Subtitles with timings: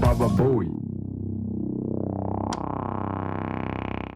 [0.00, 0.68] Baba Boy.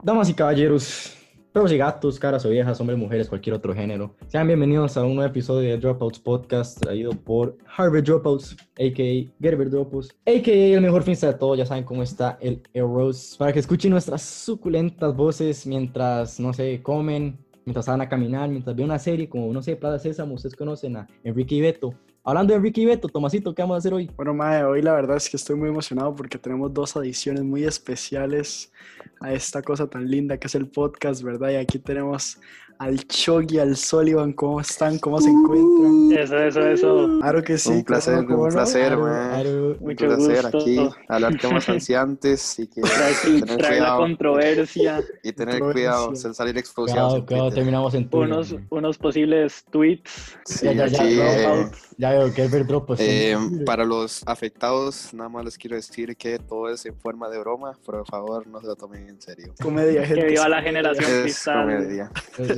[0.02, 1.16] Damas y caballeros,
[1.52, 4.14] perros y gatos, caras o viejas, hombres, mujeres, cualquier otro género.
[4.28, 9.32] Sean bienvenidos a un nuevo episodio de Dropouts Podcast traído por Harvard Dropouts, a.k.a.
[9.42, 10.74] Gerber Dropouts, a.k.a.
[10.74, 11.54] el mejor finsta de todo.
[11.54, 13.36] Ya saben cómo está el Eros.
[13.38, 18.74] Para que escuchen nuestras suculentas voces mientras, no sé, comen, mientras van a caminar, mientras
[18.76, 20.34] ven una serie como, no sé, Plaza Sésamo.
[20.34, 21.94] Ustedes conocen a Enrique y Beto.
[22.22, 24.10] Hablando de Enrique y Beto, Tomasito, ¿qué vamos a hacer hoy?
[24.16, 27.64] Bueno, Mae, hoy la verdad es que estoy muy emocionado porque tenemos dos adiciones muy
[27.64, 28.72] especiales
[29.20, 31.50] a esta cosa tan linda que es el podcast, ¿verdad?
[31.50, 32.40] Y aquí tenemos
[32.78, 34.98] al Choggy, al Sullivan, ¿cómo están?
[34.98, 36.18] ¿Cómo se encuentran?
[36.18, 37.18] Eso, eso, eso.
[37.20, 37.70] Claro que sí.
[37.70, 38.54] Un placer, ¿cómo un no?
[38.54, 39.30] placer, Claro, man.
[39.30, 39.66] claro.
[39.66, 40.58] Un Mucho placer gusto.
[40.58, 46.34] aquí, hablar temas ansiantes y que tener trae la cuidado controversia, y tener cuidado, sin
[46.34, 47.02] salir explosivos.
[47.02, 48.28] Cuidado, cuidado, terminamos en Twitter.
[48.32, 50.36] unos, unos posibles tweets.
[50.44, 53.00] Sí, Ya, ya, ya, aquí, no, eh, Ya veo, Gerber Dropouts.
[53.00, 57.38] eh, para los afectados, nada más les quiero decir que todo es en forma de
[57.38, 57.78] broma.
[57.84, 59.54] Por favor, no se lo tomen en serio.
[59.62, 60.22] Comedia, gente.
[60.22, 61.60] Que viva la generación Es cristal.
[61.62, 62.10] comedia.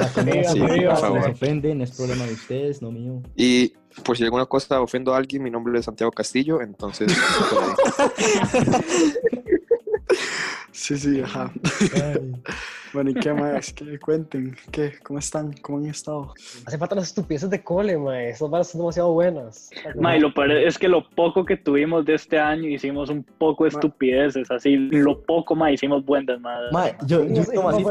[0.07, 1.21] La comedia Sí, por favor.
[1.21, 3.23] les ofenden, es problema de ustedes, no mío.
[3.35, 3.73] Y
[4.05, 7.13] por si alguna cosa ofendo a alguien, mi nombre es Santiago Castillo, entonces.
[10.73, 11.51] Sí, sí, ajá.
[11.95, 12.33] Ay.
[12.97, 13.75] Bueno, ¿y qué más?
[13.75, 14.57] ¿Qué cuenten?
[14.71, 14.95] ¿Qué?
[15.03, 15.53] ¿Cómo están?
[15.61, 16.33] ¿Cómo han estado?
[16.65, 18.31] Hace falta las estupideces de cole, mae.
[18.31, 19.69] Esas varas son demasiado buenas.
[20.01, 23.23] Ma, y lo peor es que lo poco que tuvimos de este año hicimos un
[23.23, 26.69] poco de estupideces, así, lo poco más hicimos buenas madre.
[26.73, 27.85] Mae, yo, yo, y no, mae,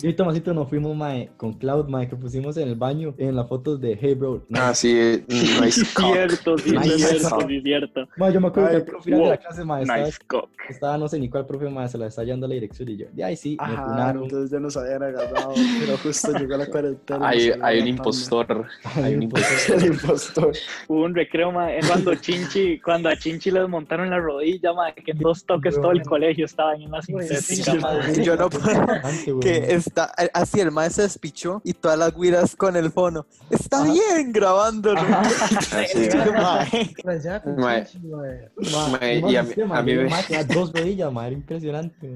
[0.00, 3.36] yo y Tomasito nos fuimos mae, con Cloud mae, que pusimos en el baño en
[3.36, 4.46] las fotos de Hey Bro.
[4.48, 6.14] Mae, Ah, sí, nice cock.
[6.14, 6.94] Cierto, sí, Nice.
[6.94, 8.08] es cierto, sí, es cierto.
[8.16, 10.18] mae, yo me acuerdo que al puro final de la wow, clase mae, estaba, Nice
[10.26, 10.48] cock.
[10.70, 13.06] estaba no sé ni cuál profe mae, se la está yendo la dirección y yo,
[13.12, 14.29] de ahí sí, me Ajá, funaron.
[14.30, 17.28] Entonces ya nos habían agarrado, pero justo llegó la cuarentena.
[17.28, 18.66] Hay, hay un impostor.
[18.84, 19.76] Hay Ay, un impostor.
[19.82, 20.52] El impostor.
[20.88, 24.92] Hubo un recreo, ma, es cuando Chinchi, cuando a Chinchi les montaron la rodilla, ma,
[24.92, 28.12] que en dos toques todo el colegio estaban en la sintética.
[28.22, 29.40] Yo no puedo.
[29.40, 33.26] Que está así, el maestro se despichó y todas las guiras con el fono.
[33.50, 35.00] Está bien grabándolo.
[39.30, 42.10] Y a mí- a mí me- dos rodillas, impresionante.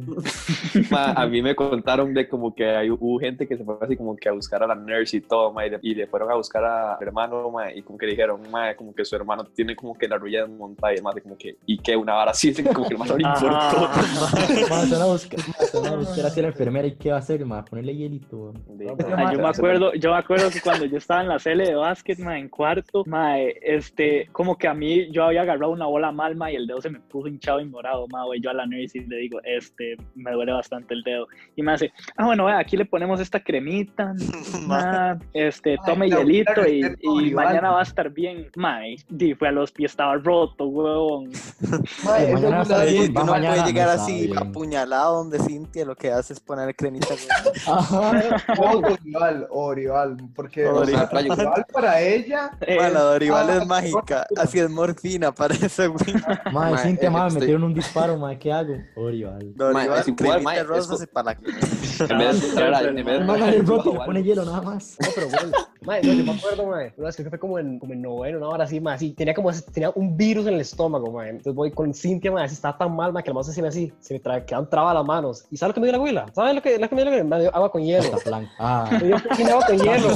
[0.91, 4.17] a mí me contaron de como que hay, hubo gente que se fue así como
[4.17, 6.35] que a buscar a la nurse y todo, ma, y, le, y le fueron a
[6.35, 9.45] buscar a su hermano, ma, y como que le dijeron, ma, como que su hermano
[9.47, 12.31] tiene como que la rodilla desmontada y demás, y como que, y que una vara
[12.33, 13.89] así, como que el hermano le importó.
[15.05, 15.41] A buscar,
[15.87, 18.53] a buscar así a la enfermera y qué va a hacer, mae, ponerle hielito.
[18.69, 21.67] De- Ah, yo me acuerdo, yo me acuerdo que cuando yo estaba en la cele
[21.67, 25.87] de básquet, ma, en cuarto, ma, este, como que a mí yo había agarrado una
[25.87, 28.51] bola mal, ma, y el dedo se me puso hinchado y morado, ma, güey, yo
[28.51, 31.27] a la nurse y le digo, este, me duele bastante el dedo.
[31.57, 31.84] Y me hace,
[32.17, 34.15] ah, bueno, aquí le ponemos esta cremita,
[34.67, 39.35] ma, este, tome hielito a y, y mañana va a estar bien, ma, y di,
[39.35, 41.31] fue a los pies, estaba roto, huevón.
[42.05, 45.95] Mae, mañana bien, que va uno mañana, puede llegar no así apuñalado donde Cintia lo
[45.97, 47.15] que hace es poner cremita.
[47.67, 48.13] Ajá.
[48.59, 51.29] O Dorival, o Dorival, porque o sea, Dorival.
[51.29, 54.27] Dorival para ella, Eh, Mae, la Dorival ah, es mágica.
[54.37, 56.15] Así es morfina para ese güey.
[56.53, 58.75] Mae, Mae, Cintia, eh, mae, me metieron un disparo, mae, ¿qué hago?
[58.97, 59.53] Orival.
[59.55, 60.65] Dorival, es igual, cremita mae,
[61.13, 61.39] para la
[62.11, 64.97] En vez de entrar a- en vez de Mae, el pone hielo nada más.
[65.01, 65.53] No, pero bueno.
[65.83, 66.95] Mae, no, yo me acuerdo, mae.
[66.97, 68.95] Una vez que fue como en, como en noveno, una hora así, mae.
[68.97, 71.29] Así, tenía como tenía un virus en el estómago, mae.
[71.31, 72.45] Entonces voy con Cintia, mae.
[72.45, 73.93] Así estaba tan mal, mae, que la mano se me así.
[74.01, 75.45] Se me tra quedaban trabas las manos.
[75.51, 76.27] ¿Y sabes lo que me dio la abuela?
[76.35, 77.37] ¿Sabes lo que, lo que me dio la abuela?
[77.37, 78.19] Me dio agua con hielo.
[78.59, 78.89] Ah.
[78.91, 80.09] Me dio un agua con hielo.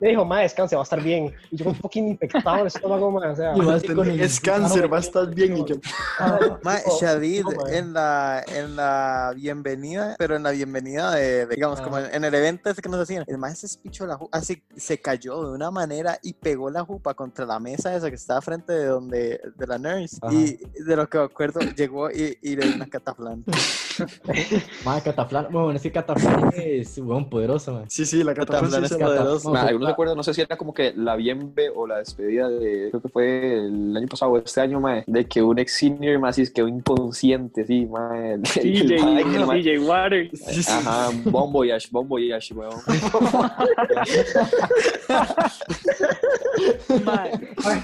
[0.00, 1.32] Me dijo, mae, descanse, va a estar bien.
[1.50, 3.30] Y yo con un poquín infectado en el estómago, mae.
[3.30, 5.56] O sea, Y vas con el- Es cáncer, va a estar bien.
[5.58, 5.76] Y yo,
[6.62, 7.78] Mae, Tipo, Shadid, mae.
[7.78, 12.24] en la, en la bienvenida, pero en la bienvenida de, de, digamos, como en, en
[12.24, 15.48] el evento ese que nos hacían, el maestro se espichó la jupa, así se cayó
[15.48, 18.86] de una manera y pegó la jupa contra la mesa esa que estaba frente de
[18.86, 20.18] donde, de la nurse.
[20.22, 20.34] Ajá.
[20.34, 23.44] Y de lo que me acuerdo, llegó y, y le dio una cataflán.
[24.84, 27.84] Mae, Cataflán, bueno, es que Cataflán es weón poderoso, mae.
[27.88, 29.50] sí, sí, la cataflán es se la- poderoso.
[29.52, 30.14] Ma, ¿Alguno se acuerda?
[30.16, 33.66] No sé si era como que la bienve o la despedida de, creo que fue
[33.66, 37.64] el año pasado o este año, mae, de que un ex senior más quedó inconsciente,
[37.64, 38.32] sí, mae.
[38.34, 40.30] El- el- CJ, el- el- el- CJ Water.
[40.34, 40.72] Sí, sí.
[40.72, 42.80] Ajá, Bon Voyage, Bon Voyage, weón.
[47.04, 47.30] Mae,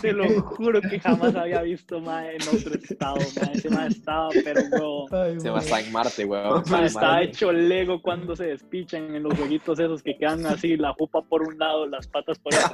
[0.01, 3.17] te lo juro que jamás había visto mae, en otro estado.
[3.17, 3.53] Mae.
[3.55, 5.07] Ese mae estaba, pero bro.
[5.13, 6.63] Ay, Se va a estar en Marte, weón.
[6.85, 11.23] Está hecho Lego cuando se despichan en los jueguitos esos que quedan así, la jupa
[11.23, 12.69] por un lado, las patas por otro.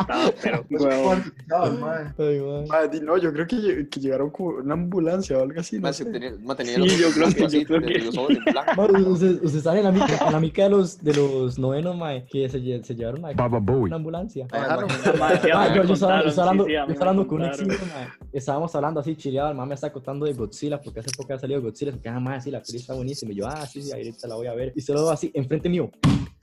[0.00, 1.32] Estaba, pero, weón.
[1.46, 1.88] No.
[2.18, 2.40] Ay.
[2.68, 5.92] Mae, di- no, yo creo que, que llegaron como una ambulancia o algo así, no
[5.92, 6.04] sé.
[6.06, 8.08] tenía, tenía Sí, los yo creo que- así, yo creo de- que-
[9.12, 12.24] Ustedes ustedes saben en la mica, en la mica de los, de los novenos, mae,
[12.30, 13.22] que se, se llevaron
[13.64, 13.84] Bowie.
[13.84, 14.46] una ambulancia.
[14.50, 14.62] Ay,
[15.12, 15.20] Dejaron.
[15.20, 16.80] Mae, sí, a mí yo, me yo estaba, yo contaron, estaba hablando, sí, sí, a
[16.80, 18.08] yo mí estaba hablando me con un mae.
[18.32, 21.38] Estábamos hablando así, chileado, el mae me está contando de Godzilla, porque hace poco ha
[21.38, 23.32] salido Godzilla, que ah, mae, sí, la peli está buenísima.
[23.32, 24.72] Y yo, ah, sí, sí, ahorita la voy a ver.
[24.74, 25.90] Y se lo así, enfrente mío.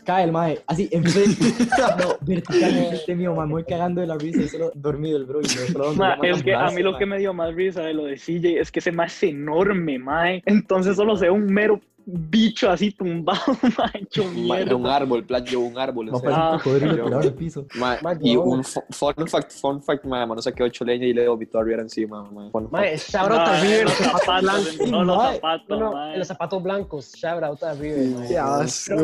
[0.04, 1.46] Cae el mae, así, enfrente,
[2.00, 5.42] no, vertical, enfrente mío, mae, muy cagando de la risa y solo dormido el bro.
[5.42, 7.00] Y yo Ma, es que a mí lo mae.
[7.00, 10.00] que me dio más risa de lo de CJ es que ese más es enorme,
[10.00, 10.42] mae.
[10.46, 13.40] Entonces solo se ve un mero bicho así tumbado,
[13.78, 14.76] mae, hecho Ma- mierda.
[14.76, 16.08] Un árbol, plan, llevo un árbol.
[16.08, 17.66] No, parece un cocodrilo tirado el piso.
[17.76, 21.06] Ma, Ma, y un fu- fun fact, fun fact, ma, mano se quedó hecho leña
[21.06, 22.50] y le vomitó a Riera encima, ma.
[22.52, 22.98] Fun fact.
[22.98, 24.78] shout out a River, los zapatos blancos.
[24.78, 28.28] todos los zapatos, No, no, los zapatos blancos, shout out a River.
[28.28, 28.96] Qué asco.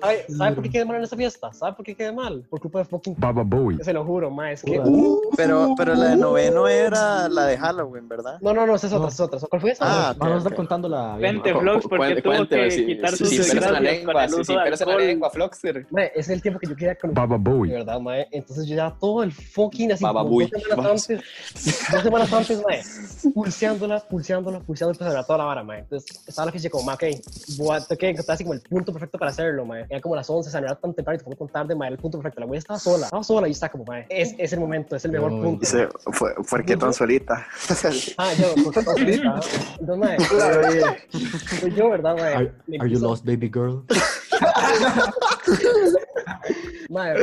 [0.00, 1.52] ¿sabe, ¿sabe por qué quedé mal en esta fiesta?
[1.52, 2.44] ¿Sabe por qué quedé mal?
[2.48, 3.14] Por culpa de fucking...
[3.18, 3.82] Baba Bowie.
[3.82, 4.78] Se lo juro, mae, es que...
[4.80, 8.38] Uh, Pero, pero la de noveno era la de Halloween, ¿verdad?
[8.40, 9.08] no, no, no, esa es otra, No.
[9.08, 9.48] esa es otra.
[9.48, 10.10] ¿Cuál fue esa?
[10.10, 11.16] Ah, Vamos a estar contando la.
[11.16, 13.60] Vente, Vlogs, porque cuente- tuvo cuénteme, que si- quitar si- sus si pelas en la
[13.80, 15.06] desgracias lengua, con el si- uso si de pelas en la alcohol.
[15.06, 15.86] lengua, Floxter.
[15.90, 17.72] Mae, ese es el tiempo que yo quería con Baba de Bowie.
[17.72, 18.28] verdad, mae.
[18.30, 21.20] Entonces yo ya todo el fucking así, Baba dos semanas antes,
[21.92, 22.82] dos semanas antes, mae,
[23.34, 24.60] pulseándola, pulseándola,
[25.24, 25.80] toda la vara, mae.
[25.80, 27.04] Entonces estaba la ficha como, mae, ok,
[27.58, 29.86] voy a, tengo que encontrar así como el punto perfecto para hacerlo, mae.
[29.88, 31.90] Era como las 11, o sea, no era tan temprano, y tampoco tan tarde, mae,
[31.90, 32.40] el punto perfecto.
[32.40, 35.04] La güey estaba sola, estaba sola y está como, mae, es, es el momento, es
[35.04, 35.60] el mejor punto.
[35.60, 37.46] Dice, fue, ¿por qué tan solita?
[38.16, 39.40] Ah, yo, porque estaba solita, ¿no?
[39.80, 40.18] Entonces, mae,
[41.60, 42.34] soy yo, ¿verdad, mae?
[42.34, 43.84] Are, Me are you lost, baby girl?
[46.90, 47.14] Mae,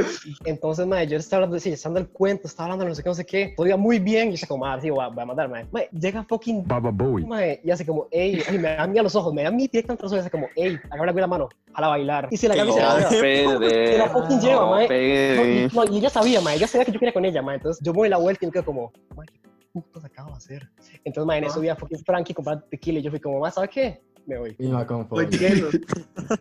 [0.45, 3.03] entonces, mae, yo estaba hablando, sí, estaba dando el cuento, estaba hablando de no sé
[3.03, 5.03] qué, no sé qué, todo iba muy bien, y yo estaba como, ah, sí, voy
[5.03, 5.65] a, voy a mandar, mae.
[5.71, 7.25] Mae, llega fucking, Baba Bowie.
[7.25, 9.50] mae, y hace como, ey, ay, me da a mí a los ojos, me da
[9.50, 12.29] a mí directamente a los ojos, y hace como, ey, agarra la mano, a bailar.
[12.31, 13.59] Y se la agarra y se la.
[13.59, 15.69] Se la fucking lleva, No, mae.
[15.74, 17.91] No, y, ella sabía, mae, ella sabía que yo quería con ella, mae, entonces yo
[17.91, 20.69] me doy la vuelta y me quedo como, mae, ¿qué putas acabo de hacer?
[21.03, 23.51] Entonces, mae, en eso vi a fucking Frankie comprar tequila y yo fui como, mae,
[23.51, 24.01] ¿sabes qué?
[24.27, 24.56] Me voy.
[24.59, 24.85] Y me
[25.29, 25.63] ¿qué?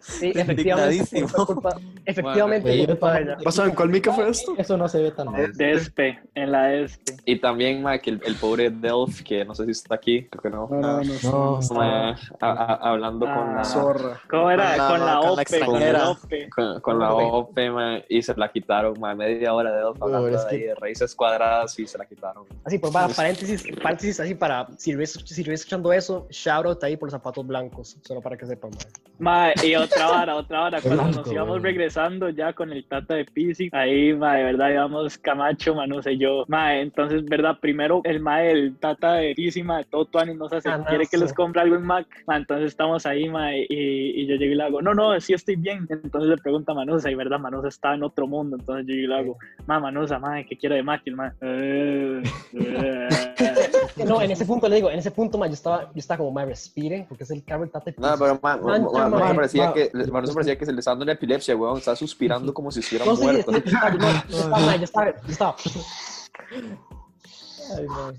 [0.01, 3.37] Sí, efectivamente, culpa, efectivamente, Bueno, fue culpa de ella.
[3.45, 4.55] ¿Pasó en cuál mica fue esto?
[4.59, 5.53] Eso no se ve tan mal.
[5.55, 7.15] Despe, en la Despe.
[7.25, 10.43] Y también, ma, que el, el pobre Delph, que no sé si está aquí, creo
[10.43, 10.69] que no.
[10.69, 11.61] No, no, no.
[11.61, 13.55] No, Ma, a- a- hablando con Ah.
[13.59, 14.21] la, Zorra.
[14.29, 14.77] ¿Cómo era?
[14.77, 16.49] Con la- Con la con la OPE, con la OPE.
[16.51, 20.27] con, con la OP, ma, y se la quitaron, ma, media hora de Delph hablando
[20.27, 22.45] de, que- ahí de raíces cuadradas y se la quitaron.
[22.65, 27.07] Así, por para, paréntesis, paréntesis, así para, si ves escuchando eso, shout out ahí por
[27.07, 28.71] los zapatos blancos, solo para que sepan,
[29.19, 29.53] mae.
[29.65, 33.25] Y otra vara, otra vara, cuando Blanco, nos íbamos regresando ya con el Tata de
[33.25, 38.21] Pisi, ahí, mae, de verdad, íbamos Camacho, Manuse y yo, mae, entonces, verdad, primero el
[38.21, 40.89] mae, el Tata de Pisi, mae, todo Tuani nos hace, Anazo.
[40.89, 44.37] quiere que les compre algo en Mac, mae, entonces estamos ahí, mae, y, y yo
[44.37, 47.15] llego y le hago, no, no, sí estoy bien, entonces le pregunta a Manusa, y
[47.15, 50.47] verdad, Manusa está en otro mundo, entonces yo llego y le hago, mae, Manusa, mae,
[50.47, 51.03] ¿qué quiere de Mac?
[51.05, 52.23] Y el mae, "Eh,
[52.55, 53.09] eh".
[54.07, 56.31] No, en ese punto le digo, en ese punto, mae, yo estaba, yo estaba como,
[56.31, 57.66] mae, respire, porque es el carro
[57.97, 59.91] No, pero ma, ma, Mancha, ma- ma- ma- me parecía que,
[60.35, 63.15] parecía que se le estaba dando una epilepsia, weón, estaba suspirando como si estuviera No,
[63.17, 63.53] muerto.
[63.53, 65.57] yo estaba, yo estaba, yo estaba, mae, yo estaba, yo estaba,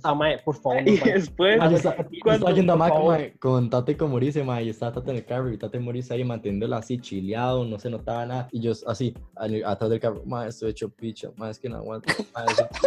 [0.04, 0.38] Ay, mae.
[0.40, 1.14] por favor, Y mae.
[1.14, 4.64] después, Ah, yo estaba, cuando- yendo a Mac, mae, con Tate y con Maurice, mae,
[4.66, 7.80] y estaba Tate en el carro y Tate y Maurice ahí manteniéndola así chileado, no
[7.80, 8.48] se notaba nada.
[8.52, 11.78] Y yo así, al- atrás del carro, mae, estoy hecho picha, mae, es que no
[11.78, 12.14] aguanto.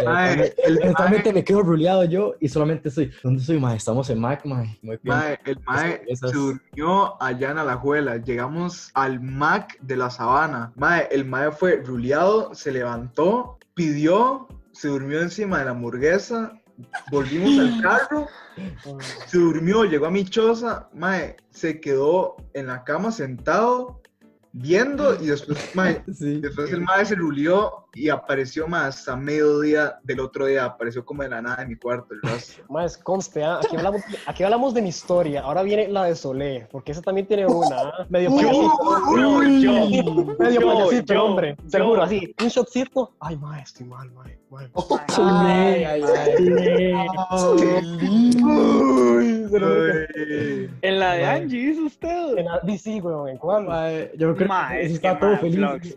[0.05, 3.77] Mae, eventualmente- me quedo ruleado yo y solamente estoy, ¿dónde estoy, mae?
[3.77, 4.77] Estamos en Mac, mae.
[4.81, 5.15] Muy bien.
[5.17, 8.17] Mae, el Mae Esas- se durmió allá en Alajuela.
[8.17, 10.71] Llegamos al Mac de la Sabana.
[10.75, 14.47] Mae, el Mae fue ruleado, se levantó, pidió,
[14.81, 16.59] se durmió encima de la hamburguesa.
[17.11, 18.27] Volvimos al carro,
[19.27, 20.89] se durmió, llegó a mi choza.
[20.91, 24.00] Mae, se quedó en la cama sentado,
[24.53, 26.41] viendo y después, mae, Sí.
[26.41, 30.65] Después el mae se rulió y apareció más hasta mediodía del otro día.
[30.65, 32.15] Apareció como de la nada en mi cuarto.
[32.69, 33.59] Más conste, ¿ah?
[33.63, 35.41] aquí, hablamos, aquí hablamos de mi historia.
[35.41, 38.05] Ahora viene la de Solé, porque esa también tiene una.
[38.09, 39.17] Medio payasito.
[39.17, 39.39] yo,
[40.39, 41.55] Medio yo, payasito, yo, hombre.
[41.63, 41.69] yo.
[41.69, 42.35] Seguro, así.
[42.41, 43.13] Un shotcito.
[43.19, 44.39] Ay, mae, estoy mal, mae.
[44.49, 44.71] mae.
[45.17, 46.33] Ay, ay, ay.
[46.39, 46.49] Uy,
[47.37, 48.41] se lo dije.
[48.43, 49.30] Ay.
[50.81, 51.41] En la de Mae.
[51.41, 52.37] Angie, ¿hizo usted?
[52.37, 53.65] En la- sí, weón, ¿en cuál?
[53.65, 55.57] Mae, yo creo que es ese que, está todo feliz.
[55.57, 55.95] Vlogs,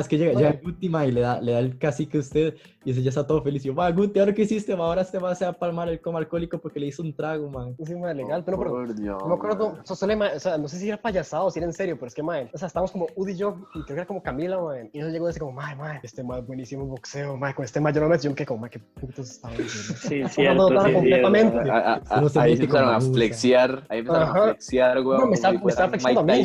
[0.00, 2.90] es que llega, llega Guti, y le da, le da el cacique a usted y
[2.90, 3.64] ese ya está todo feliz.
[3.64, 4.76] Y yo, ma, Guti, ¿ahora qué hiciste?
[4.76, 7.68] Ma, ahora este va a palmar el coma alcohólico porque le hizo un trago, ma.
[7.84, 9.80] Sí, mae, legal, pero, pero Por Dios, no me acuerdo, mae.
[9.80, 11.72] o sea, solo, mae, o sea, no sé si era payasado o si era en
[11.72, 13.92] serio, pero es que, mae, o sea, estábamos como Udi y yo, y creo que
[13.94, 16.82] era como Camila, mae, y nos llegó decir como, mae, mae, este mae es buenísimo
[16.82, 19.30] en boxeo, mae, con este mae yo no me yo que como, mae, qué putos
[19.30, 19.98] estaban diciendo.
[20.02, 21.58] Sí, sí, completamente.
[21.58, 24.38] se mete se empezaron a flexiar, ahí empezaron Ajá.
[24.40, 25.18] a flexiar, güey.
[25.18, 26.40] No, me estaba- me estaba flexiando a mí.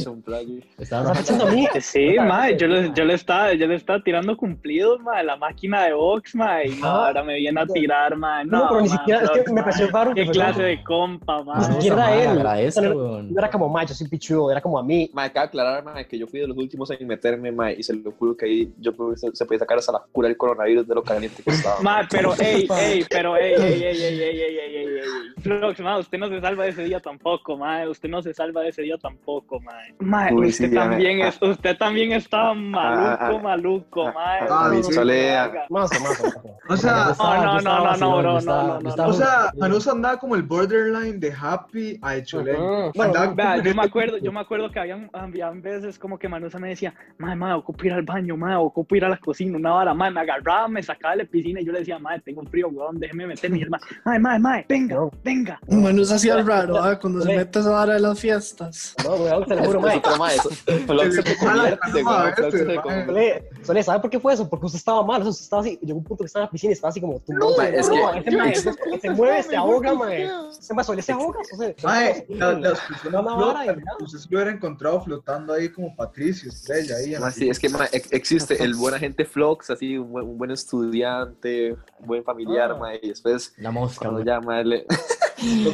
[0.78, 1.68] Estaban ¿Estás echando a mí?
[1.82, 5.86] Sí, ma, yo le, yo le estaba, yo le estaba tirando cumplidos, ma, la máquina
[5.86, 7.08] de box, ma, y no, Ah.
[7.08, 9.62] ahora me viene a tirar, ma, no, No, pero ni ma, siquiera, es que me
[9.62, 9.64] ma.
[9.64, 10.14] pareció raro.
[10.14, 11.58] que Qué clase de compa, ma.
[11.60, 12.38] Ni Ah, siquiera era él.
[12.40, 13.34] agradezco, O sea, no- weón.
[13.38, 15.10] Era como, mae, yo soy pichudo, era como a mí.
[15.14, 17.84] Me acaba de aclarar, mae, que yo fui de los últimos en meterme, mae, y
[17.84, 20.96] se lo juro que ahí yo se, podía sacar hasta la cura del coronavirus de
[20.96, 21.80] lo caliente que estaba.
[21.82, 25.42] Ma, pero ey, ey, pero ey, ey, ey, ey, ey, ey, ey, ey, ey.
[25.42, 27.88] Flox, ma, usted no se salva de ese día tampoco, ma.
[27.88, 29.74] Usted no se salva de ese día tampoco, ma.
[30.00, 31.28] Ma, Uy, usted sí, también ah.
[31.28, 34.38] es, usted también estaba maluco, ah, maluco, ma.
[34.42, 35.52] ah, No.
[35.70, 36.24] Más o más.
[36.70, 40.44] O sea, no, no, no, no, no, no, no, o sea, Manusa andaba como el
[40.44, 45.62] borderline de Happy a Vea, como- yo me acuerdo, yo me acuerdo que habían, habían
[45.62, 49.06] veces como que Manusa me decía, ma, ma, ocupo ir al baño, ma, ocupo ir
[49.06, 51.72] a la cocina, una hora, ma, me agarraba, me sacaba de la piscina y yo
[51.72, 54.98] le decía, ma, tengo frío, weón, déjeme meterme, y el ma, ma, ma, ma, venga,
[55.24, 55.60] venga.
[55.70, 58.94] Manus hacía el raro, ah, cuando se mete esa vara de las fiestas.
[59.04, 60.18] No, weón, te lo juro, Es mae.
[60.18, 62.82] mae, Flox se convierte, Flox se mae.
[62.82, 63.50] convierte.
[63.64, 64.50] Sole, ¿sabe por qué fue eso?
[64.50, 66.48] Porque usted estaba mal, o sea, usted estaba así, llegó un punto que estaba en
[66.48, 69.94] la piscina y estaba así como, tú no, es que- mae, se, mueve, se ahoga,
[69.94, 70.30] mae.
[70.60, 73.68] Se me Sole, se ahoga, o sea, Mae, la- las personas.
[74.00, 77.14] Usted se lo hubiera encontrado flotando ahí como Patricio Estrella ahí.
[77.50, 77.68] es que
[78.12, 82.78] existe el buen agente Flox, así, un buen, estudiante, un buen familiar, Ah.
[82.78, 85.17] ma, y después, La mosca, cuando ya, ma, le- Doctor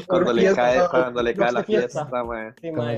[0.07, 2.55] cuando le cae, cuando le cae la fiesta, man.
[2.61, 2.97] Sí, man,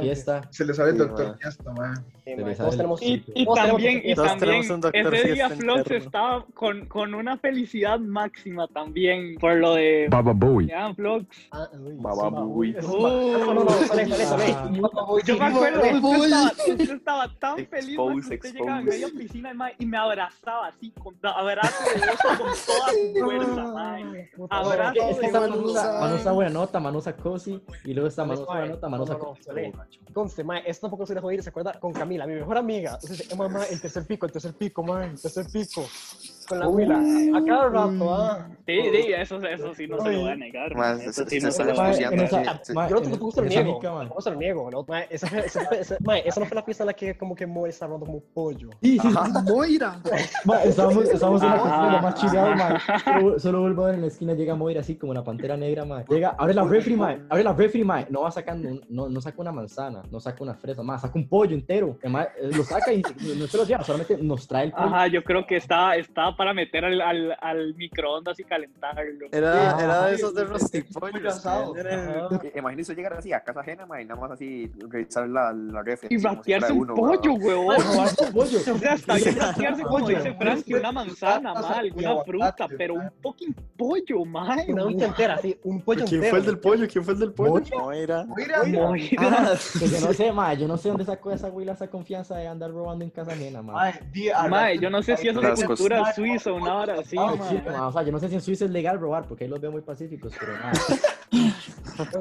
[0.00, 0.48] fiesta.
[0.50, 2.04] Se le sabe el doctor fiesta, man.
[2.24, 9.56] Y también, y también, ese día Flox estaba con, con una felicidad máxima también por
[9.56, 10.06] lo de...
[10.10, 10.72] Baba Bowie.
[10.94, 11.26] Flox.
[12.00, 12.76] Baba Bowie.
[15.24, 15.82] Yo me acuerdo,
[16.78, 21.84] yo estaba tan feliz usted llegaba en medio piscina y me abrazaba así, con abrazo
[21.94, 25.40] de con toda su fuerza, es que está.
[25.40, 29.42] Manusa, Manusa buena nota, Manusa cosi, y luego está Manusa Mae, buena nota, Manusa cosi.
[30.12, 31.78] Conste, mae, esto tampoco se dejó ir, ¿se acuerda?
[31.80, 32.98] Con Camila, mi mejor amiga.
[33.02, 35.84] Entonces, eh, mamá, el tercer pico, el tercer pico, mae, el tercer pico.
[36.48, 36.98] Con la abuela.
[36.98, 38.48] A cada rato, ah.
[38.66, 40.74] Sí, sí, eso, eso sí no se lo voy a negar.
[40.76, 42.62] Más, eso- Eso sí no está se lo voy a negar.
[42.88, 43.80] Yo no te gusta lo niego.
[44.14, 44.70] No se lo niego.
[45.10, 45.26] Esa,
[46.40, 48.70] no fue la fiesta en la que como que Moy está hablando como pollo.
[48.80, 49.08] Sí, sí,
[49.44, 50.00] Moira.
[50.64, 51.10] Estábamos
[51.42, 51.58] en la Ajá.
[51.58, 53.38] cocina, lo más chileado, ma.
[53.38, 56.04] Solo, vuelvo a ver en la esquina, llega Moira así como la pantera negra, ma.
[56.08, 57.16] Llega, abre la refri, ma.
[57.28, 58.04] Abre la refri, ma.
[58.10, 60.98] No va sacando, no, no saca una manzana, no saca una fresa, ma.
[60.98, 61.98] Saca un pollo entero.
[62.02, 63.02] Eh, lo saca y
[63.36, 64.86] no se lo lleva, solamente nos trae el pollo.
[64.86, 65.96] Ajá, yo creo que estaba,
[66.32, 69.28] estaba para meter al, al, al microondas y calentarlo.
[69.30, 71.44] Era, Ah, era de sí, esos de rostipollos.
[72.54, 76.08] Imagínese llegar así a casa ajena, ma, y nada más así revisar la, la refri.
[76.14, 77.66] Y ratearse un uno, pollo, weón.
[77.66, 77.76] huevón.
[78.26, 78.58] Un pollo.
[78.72, 80.16] O sea, está bien ratearse como Pollo.
[80.16, 84.56] dice Frankie, una manzana, ma, alguna fruta, pero un fucking pollo, ma.
[84.68, 86.86] Una unta entera, sí, un pollo ¿Quién fue el del pollo?
[86.88, 87.78] ¿Quién fue el del pollo?
[87.78, 88.24] Moira.
[88.24, 89.56] Moira, Moira.
[89.78, 90.54] Que yo no sé, ma.
[90.54, 93.62] Yo no sé dónde sacó esa güila esa confianza de andar robando en casa ajena,
[93.62, 93.92] ma.
[94.48, 97.48] mae, yo no sé si eso es cultura suiza o una hora así, Ah, ma.
[97.48, 99.50] sí, ma, o sea, yo no sé si en Suiza es legal robar, porque ahí
[99.50, 100.72] los veo muy pacíficos, pero nada.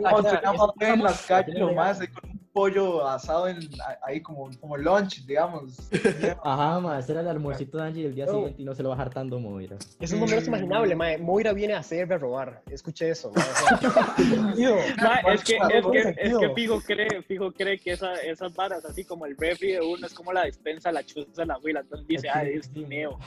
[0.10, 3.60] Cuando Esa- teníamos esa- en las calles, nomás, ahí con pollo asado en,
[4.04, 5.78] ahí como, como lunch, digamos.
[6.44, 8.34] Ajá, ma, ese era el almuercito de Angie el día No.
[8.34, 9.78] siguiente y no se lo va hartando Moira.
[10.00, 11.18] Es un momento imaginable, mae.
[11.18, 12.62] Moira viene a hacerme a robar.
[12.70, 13.32] Escuché eso.
[13.32, 16.40] Ma, es que, es que, es sentido.
[16.40, 20.06] que Fijo cree, Fijo cree que esa, esas varas, así como el refri de uno,
[20.06, 21.82] es como la despensa, la chuza de la abuela.
[21.82, 23.18] Entonces dice, ah, es mío.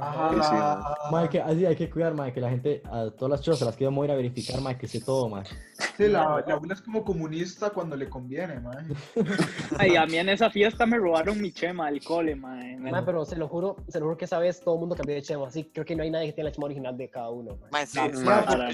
[0.00, 0.30] Ajá.
[0.30, 3.40] Sí, sí, Ma, que así hay que cuidar, ma, que la gente, a todas las
[3.42, 5.44] chozas las que vamos a ir a verificar, ma, que sé todo, ma.
[5.96, 8.84] Sí, la, la abuela es como comunista cuando le conviene, mae.
[9.78, 12.54] Ay, a mí en esa fiesta me robaron mi chema del cole, ma.
[12.54, 14.94] Me- Mae, pero se lo juro, se lo juro que esa vez todo el mundo
[14.96, 15.46] cambió de chema.
[15.46, 17.58] Así creo que no hay nadie que tenga la chema original de cada uno.
[17.86, 18.24] sí, sí,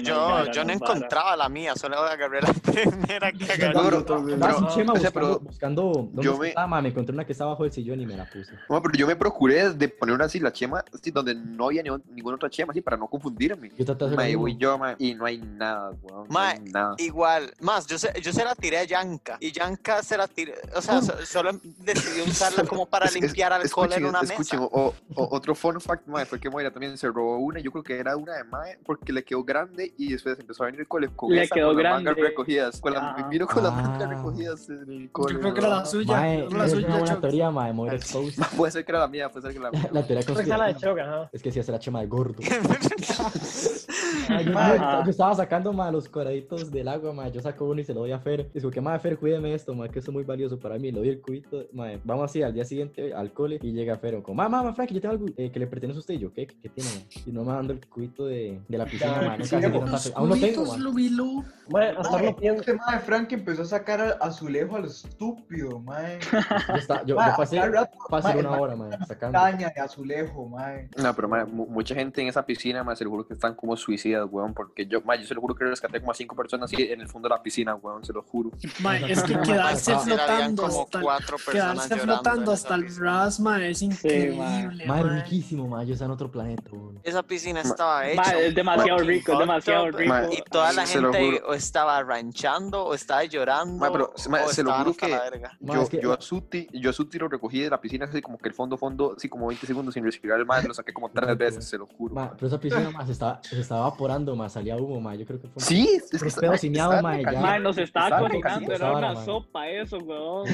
[0.03, 3.97] yo, yo no encontraba la mía, solo agarré la primera que agarré.
[4.33, 6.81] Andaba sin chema o sea, buscando, pero buscando ¿dónde yo me- estaba?
[6.81, 8.53] Me encontré una que estaba bajo el sillón y me la puse.
[8.69, 11.83] No, pero yo me procuré de poner una así la chema así, donde no había
[11.83, 13.71] ni, ninguna otra chema así para no confundirme.
[13.77, 16.27] Yo traté de hacer voy yo, ma, y no hay nada, weón.
[16.29, 16.95] No hay Mae, nada.
[16.99, 17.53] Igual igual.
[17.61, 20.81] Más, yo se, yo se la tiré a Yanka y Yanka se la tiré, o
[20.81, 24.59] sea, so- solo decidió usarla como para Es- es- limpiar alcohol en escuchen, una escuchen,
[24.59, 24.71] mesa.
[24.71, 27.83] o- o- otro fun fact, mae, fue que Moira también se robó una, yo creo
[27.83, 30.87] que era una de Mae, porque le quedó grande y después empezó a venir el
[30.87, 32.29] cole con Le esa, quedó con las mangas grande.
[32.29, 33.27] recogidas, con las, Ajá.
[33.27, 33.75] vino con las Ah.
[33.81, 35.33] mangas recogidas en el cole.
[35.33, 36.15] Yo creo que era la suya.
[36.15, 38.37] Mae, era la es suya, una buena teoría, mae, Moira exposed.
[38.57, 39.89] Puede ser que era la mía, puede ser que era la mía.
[39.91, 40.33] La teoría era la de
[40.73, 40.79] conspirativa.
[40.79, 41.29] Choga, ajá.
[41.33, 42.35] Es que sí, esa era chema de gordo.
[44.29, 47.27] Ay, yo, estaba sacando ma, los coraditos del agua, ma.
[47.29, 48.49] yo saco uno y se lo doy a Fer.
[48.53, 50.91] Y digo que, madre, Fer, cuídeme esto, ma, que esto es muy valioso para mí.
[50.93, 54.21] Le doy el cubito, ma, vamos así al día siguiente al cole y llega Fer,
[54.21, 56.13] como, mamá, mamá, Frank, yo tengo algo eh, que le pertenece a usted.
[56.13, 56.47] Y yo, ¿qué?
[56.47, 57.01] ¿Qué tiene, ma?
[57.25, 59.37] Y no me dando el cubito de, de la piscina, ma.
[59.37, 60.77] Nunca como no Aún no tengo, ma.
[60.77, 61.43] Lubilu.
[61.69, 62.61] Mae, hasta ahora no pienso.
[62.61, 65.83] Este mae Frank empezó a sacar a- azulejo a lo estúpido.
[66.69, 69.37] Yo, está- yo, yo pasé rato, fácil mae, una mae, hora, ma, sacando.
[69.37, 70.49] Caña de azulejo.
[70.97, 73.75] No, pero mu- mucha gente en esa piscina, más se lo juro que están como
[73.75, 76.71] suicidas, weón, porque yo, mae, yo se lo juro que rescaté como a cinco personas
[76.71, 78.51] así en el fondo de la piscina, weón, se lo juro.
[78.81, 81.53] Mae, es que quedarse Ah, Sí, flotando como hasta el, cuatro personas
[81.87, 83.05] quedarse llorando flotando hasta el piscina.
[83.05, 84.37] rasma es increíble,
[84.85, 85.21] Madre, mae.
[85.23, 85.83] riquísimo, ma.
[85.83, 86.63] Yo estaba en otro planeta.
[87.03, 88.39] Esa piscina estaba hecha.
[88.39, 90.09] Es demasiado rico, es demasiado rico.
[90.13, 93.77] Ma, Y toda la gente o estaba ranchando o estaba llorando.
[93.77, 95.57] Ma, pero, ma, o se lo juro que- la verga.
[95.61, 98.05] Ma, Yo, es que- yo, a Suti, yo a Suti lo recogí de la piscina
[98.05, 100.73] así como que el fondo, fondo, así como 20 segundos sin respirar el mar, lo
[100.73, 102.13] saqué como tres veces, se lo juro.
[102.13, 104.49] Ma, pero esa piscina, ma, se estaba, se estaba evaporando, ma.
[104.49, 105.15] Salía humo, ma.
[105.15, 105.61] Yo creo que fue.
[105.63, 107.01] Sí, es que está- ya.
[107.01, 109.25] Ma, nos estaba cocinando, era una man.
[109.47, 110.45] Sopa eso, weón.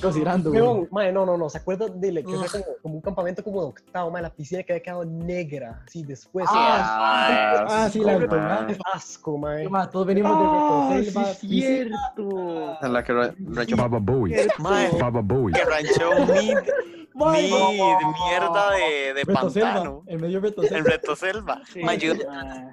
[0.00, 0.88] Cocinando, weón.
[0.90, 2.50] Mae, no, no, no, ¿se acuerdan de que fue Ugh.
[2.50, 6.02] como, como un campamento como de octavo, mae, la piscina que había quedado negra, así
[6.02, 6.46] después.
[6.48, 8.62] Ah, Ah, sí, la asco, retornada.
[8.62, 8.78] mae.
[8.94, 9.68] asco, mae.
[9.68, 12.78] Ma, todos venimos de Ah, Retroselva, sí, cierto.
[12.82, 14.46] En la que ra- rancho Baba Bowie.
[14.58, 15.54] Mae, Baba Bowie.
[15.54, 16.56] que ranchó mid,
[17.16, 17.32] No.
[17.32, 20.02] mierda de, de pantano.
[20.06, 20.90] En medio de En Retroselva.
[20.90, 21.60] Retoselva.
[21.72, 22.70] Sí, Mae, yo- ma.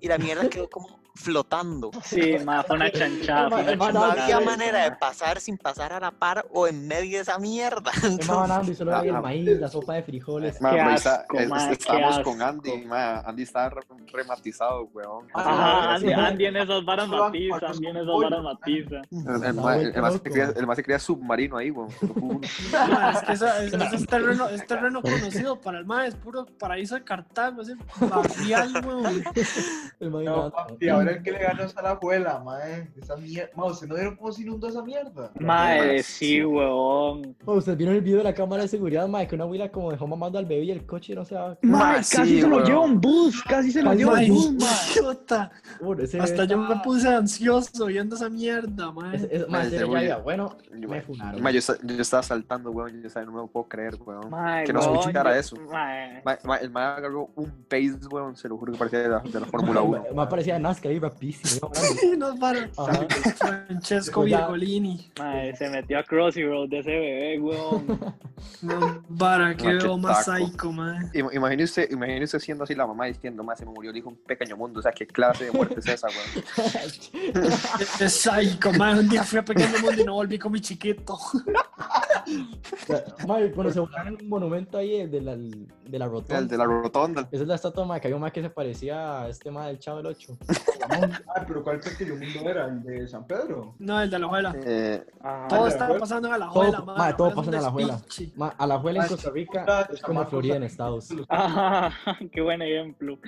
[0.00, 1.90] y la mierda quedó como flotando.
[2.04, 4.22] Sí, ma, fue una chanchada, fue una Ma, ma, No chanchada.
[4.24, 7.90] había manera de pasar sin pasar a la par o en medio de esa mierda.
[8.02, 9.20] Me estaban dando y solo había el Ah.
[9.20, 10.60] maíz, la sopa de frijoles.
[10.60, 13.82] Ma, asco, es- ma, estábamos con Andy, ma, Andy está re-
[14.12, 15.26] rematizado, weón.
[15.34, 16.06] Ajá, sí.
[16.06, 18.52] Andy, Andy en esas varas matiza, Andy en esas varas ma.
[18.54, 18.96] matiza.
[19.10, 20.10] El, el, ma- el, ma
[20.56, 21.90] el ma se crea submarino ahí, weón.
[22.42, 26.46] es que esa- es, ese es terreno, es terreno conocido para el mae, es puro
[26.46, 30.24] paraíso de Cartago, ese barrial, weón.
[30.24, 32.90] No, papi, ahora el que le ganó es a la abuela, mae.
[33.00, 33.50] Esa mierda.
[33.56, 35.30] Ma, ¿ustedes no vieron cómo se inundó esa mierda?
[35.40, 37.36] Mae, sí, weón.
[37.44, 40.06] Ustedes vieron el video de la cámara de seguridad, ma, que una abuela como dejó
[40.06, 41.56] mamando al bebé y el coche no se va.
[41.62, 44.52] Mae, sí, casi se lo lleva un bus, casi se lo lleva Mae, un bus,
[44.52, 46.20] mae.
[46.20, 49.18] Hasta yo me puse ansioso viendo esa mierda, mae.
[50.22, 51.40] bueno, Yo, me funaron.
[51.42, 54.30] yo, esta- yo estaba saltando, weón, yo estaba- no me lo puedo creer, weón.
[54.64, 55.56] Que no weón, escuchara eso.
[55.56, 59.46] El ma agarró un pace, weón, se lo juro que parecía de la, de la
[59.46, 60.04] Fórmula 1.
[60.14, 60.58] Me parecía
[60.92, 61.70] iba volando.
[62.00, 62.68] Sí, nos para.
[63.36, 64.22] Francesco.
[64.22, 65.10] Virgolini.
[65.18, 68.14] Mae, se metió a Crossy Road de ese bebé, weón.
[69.18, 70.98] Para, que qué veo más psycho, mae.
[71.12, 74.16] Im- Imagínese, imagínese siendo así la mamá diciendo, más se me murió el hijo un
[74.16, 77.50] pequeño mundo, o sea, qué clase de muerte es esa, weón.
[78.00, 78.98] Es psycho, mae.
[78.98, 81.18] Un día fui a Pequeño Mundo y no volví con mi chiquito.
[83.26, 85.36] Madre, cuando se volaron un monumento ahí de la,
[85.90, 86.38] de la rotonda.
[86.38, 87.28] El de la rotonda.
[87.30, 89.66] Esa es la estatua, ma, que había un ma que se parecía a este ma
[89.66, 90.36] del Chavo del 8.
[90.92, 92.66] Ah, pero ¿cuál pequeño mundo era?
[92.66, 93.74] ¿El de San Pedro?
[93.78, 94.52] No, el de la abuela.
[94.64, 95.46] Eh, Ajá.
[95.46, 97.14] Todo estaba pasando en la Todo- abuela, ma, mae.
[97.14, 97.92] todo pasa en un la abuela.
[97.94, 98.32] despiche.
[98.36, 100.62] Ma, a la abuela en Ah, Costa Rica es como Florida en.
[100.64, 101.08] Estados.
[101.28, 101.92] Ajá,
[102.32, 103.18] qué buen ejemplo.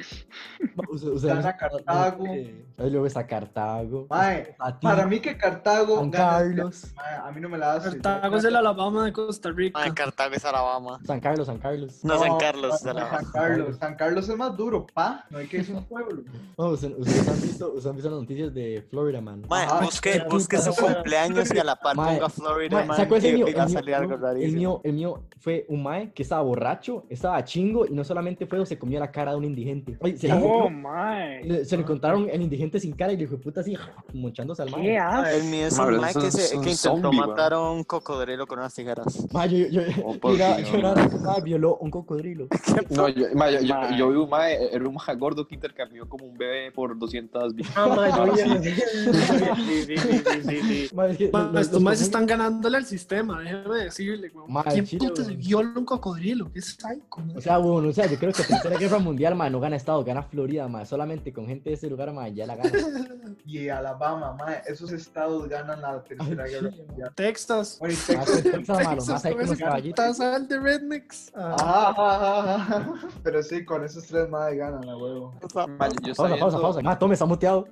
[0.88, 2.24] Usted- usted- Están a Cartago.
[2.26, 4.06] Ahí luego está Cartago.
[4.10, 5.98] Mae, a ti, para mí que Cartago.
[6.00, 6.92] San gana- Carlos.
[6.96, 7.90] Mae, a mí no me la hace.
[8.00, 9.78] Cartago es el Alabama de Costa Rica.
[9.78, 10.98] Mae, Cartago es Alabama.
[11.04, 12.00] San Carlos, San Carlos.
[12.04, 13.76] No, San Carlos San Carlos.
[13.78, 15.24] San Carlos es más duro, pa.
[15.30, 16.22] No hay que decir un pueblo.
[16.58, 19.42] No, ustedes han visto, ustedes han visto las noticias de Florida Man.
[19.48, 23.02] Mae, busque, busque su cumpleaños y a la par Mae, ponga Florida, Mae, man, ¿se
[23.02, 23.46] acuerdan el y mío?
[23.48, 27.42] El mío- salir algo el mío, el mío fue un mae que estaba borracho, estaba
[27.44, 29.96] chingo y no solamente fue, se comió la cara de un indigente.
[30.00, 31.42] Oye, se, le- Oh, mae.
[31.44, 33.76] le- se le encontraron el indigente sin cara y le dijo puta así,
[34.12, 34.82] monchándose al mae.
[34.82, 35.26] Qué asco.
[35.36, 38.74] El mío es un mae que, se, intentó zombie, matar a un cocodrilo con unas
[38.74, 39.26] tijeras.
[39.32, 40.70] Ma, yo, yo, Oh, yo, Dios.
[40.70, 42.41] yo era- ma, violó un cocodrilo.
[42.90, 43.98] no, yo, ma, yo, yo, Mae.
[43.98, 47.54] yo vi un mae, era un mae gordo que intercambió como un bebé por 200
[47.54, 47.76] billetes.
[47.76, 48.70] Ah, mae, yo Ahora vi- sí.
[48.72, 50.94] Sí, sí, sí, sí, sí, sí.
[50.94, 53.76] Ma, es que Ma, los- los- estos los más comunes- están ganándole al sistema, déjeme
[53.84, 54.52] decirle, weón.
[54.52, 55.40] Ma, ¿Quién chile, puta se weón.
[55.40, 56.52] viola un cocodrilo?
[56.52, 57.00] ¿Qué psycho?
[57.36, 59.76] O sea, bueno, o sea, yo creo que la tercera guerra mundial, ma, no gana
[59.76, 62.70] Estados, gana Florida, ma, solamente con gente de ese lugar, ma, ya la gana.
[63.44, 64.62] Y Alabama, mae.
[64.66, 67.12] Esos estados ganan la tercera guerra mundial.
[67.14, 67.78] Texas.
[67.80, 68.24] Y Ma, Texas.
[68.30, 70.04] pues, Texas, ma, lo Texas más hay ese caballitos.
[70.06, 71.32] putazal de rednecks.
[71.34, 71.56] Ah.
[71.58, 72.31] Ah, ah, ah, ah.
[73.22, 75.34] Pero sí, con esos tres madres ganan, a huevo.
[75.52, 76.82] Pausa, pausa, pausa.
[76.82, 77.66] Ma, tome, está muteado.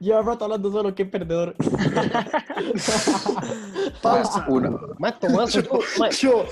[0.00, 1.54] Lleva rato hablando solo, qué perdedor.
[4.02, 4.44] Pausa.
[4.48, 4.94] Uno.
[4.98, 6.46] Mae, Tomás, tú, mae, Yo,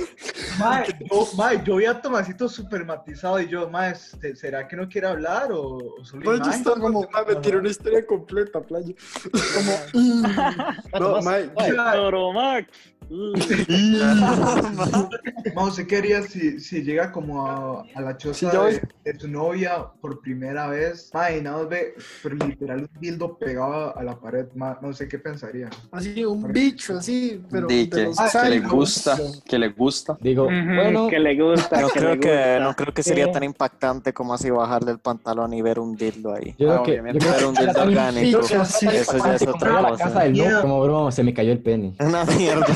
[0.58, 4.76] mae, yo, mae, yo vi a Tomasito super matizado y yo, mae, este, ¿será que
[4.76, 6.60] no quiere hablar o, o solo Mae, yo imagen?
[6.60, 8.94] estaba como, mae, me tiró una historia completa, playa.
[9.32, 9.72] Como,
[10.04, 10.22] mm.
[10.22, 10.56] mae,
[11.00, 12.68] no, mae, mae, Toro Max.
[15.54, 18.56] Ma, ¿usted qué haría si, si llega como a, a la choza Sí,
[19.04, 21.10] de, de su novia por primera vez?
[21.12, 24.92] Ma, y nada más ve, pero literal un dildo pegado a la pared, ma, no
[24.92, 25.70] sé qué pensaría.
[25.92, 30.16] así, un bicho, así, pero de que, los que le gusta, que le gusta.
[30.20, 31.80] Digo, Ujú, bueno, que le gusta.
[31.80, 32.58] No que creo le que, gusta.
[32.60, 33.32] no creo que sería Eh.
[33.32, 36.54] tan impactante como así bajarle el pantalón y ver un dildo ahí.
[36.58, 37.18] yo creo Ah, que, yo obviamente.
[37.26, 38.38] creo Ver que un dildo orgánico.
[38.40, 38.86] bicho, así.
[38.86, 40.04] Eso ya es otra ir a la cosa.
[40.04, 40.60] casa del no, Miedo.
[40.62, 41.94] como bro, se me cayó el pene.
[42.00, 42.66] Una mierda.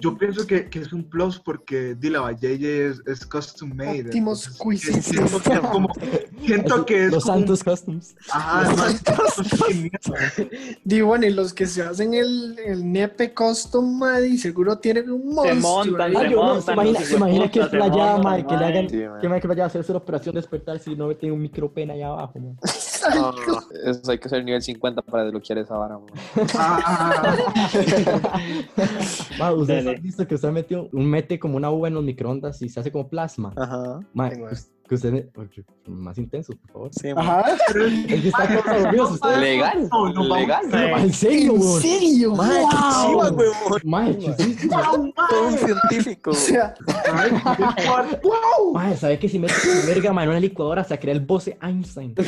[0.00, 4.10] Yo pienso que, que es un plus porque di la Valleye es, es custom made.
[4.58, 4.82] Quiz.
[6.44, 8.14] Siento que, que es Los Santos Customs.
[8.30, 8.68] Ajá,
[9.04, 9.22] qué miedo.
[10.84, 15.34] Di, bueno, y los que se hacen el, el nepe custom, y seguro tienen un
[15.34, 15.98] monstruo.
[15.98, 16.16] montan.
[16.16, 18.22] Ah, se no, montan se imagina, los se imagina que es hijueputas, se playa, montan,
[18.32, 19.20] mae, que le hagan, Sí, man.
[19.20, 21.92] que mae, que vaya a hacerse la operación de despertar si no tiene un micropene
[21.94, 22.34] allá abajo.
[23.14, 23.30] No,
[23.90, 25.98] Eso hay que ser nivel 50 para desbloquear esa vara.
[25.98, 26.08] man.
[26.54, 27.36] Ah,
[29.66, 29.90] Dale.
[29.96, 32.80] han visto que usted metió un mete como una uva en los microondas y se
[32.80, 33.52] hace como plasma.
[33.56, 34.00] Ajá.
[34.12, 34.50] Ma, Sí, ma.
[34.50, 36.90] us- que usted oye, más intensos, por favor.
[36.92, 37.08] Sí.
[37.14, 37.44] Ajá.
[37.52, 37.72] Es
[38.06, 39.36] que está como nervioso usted.
[39.38, 40.64] Legal, No, no, legal.
[40.72, 41.82] ¿En serio, ¿En weón?
[41.82, 42.34] serio?
[42.34, 43.06] Mae, qué ¡Wow!
[43.06, 43.80] chiva, huevón.
[43.84, 45.12] Ma, chusísimo.
[45.28, 46.30] Todo un científico.
[46.30, 46.74] O sea,
[48.72, 51.58] Ma, ¿sabe que si mete su verga, ma, en una licuadora se crea el Bose
[51.62, 52.14] Einstein?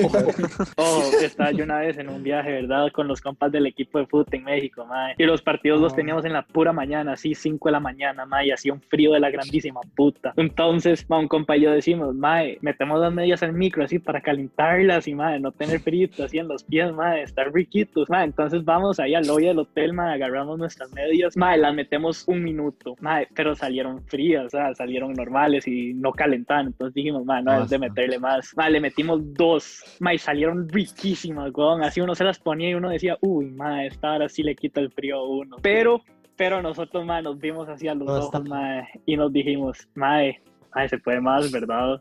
[0.76, 2.88] Oh, estaba yo una vez en un viaje, ¿verdad?
[2.92, 5.14] Con los compas del equipo de fútbol en México, mae.
[5.18, 8.46] Y los partidos los teníamos en la pura mañana, así 5 de la mañana, mae,
[8.48, 10.32] y hacía un frío de la grandísima puta.
[10.36, 14.20] Entonces, ma, un compa y yo decimos, mae, metemos las medias al micro así para
[14.20, 18.24] calentarlas y, mae, no tener frío así en los pies, mae, estar riquitos, mae.
[18.24, 22.42] Entonces vamos ahí al lobby del hotel, mae, agarramos nuestras medias, mae, las metemos un
[22.42, 26.68] minuto, mae, pero salieron frías, o sea, salieron normales y no calentaban.
[26.68, 28.52] Entonces dijimos, mae, no, es de meterle más.
[28.56, 31.82] Mae, le metimos dos, mae, salieron riquísimas, weón.
[31.82, 34.80] Así uno se las ponía y uno decía, uy, mae, esta ahora sí le quita
[34.80, 35.56] el frío a uno.
[35.62, 36.02] Pero,
[36.36, 38.42] pero nosotros, mae, nos vimos así a los No, ojos,
[39.06, 40.40] y nos dijimos, mae,
[40.74, 41.98] Mae, se puede más, ¿verdad?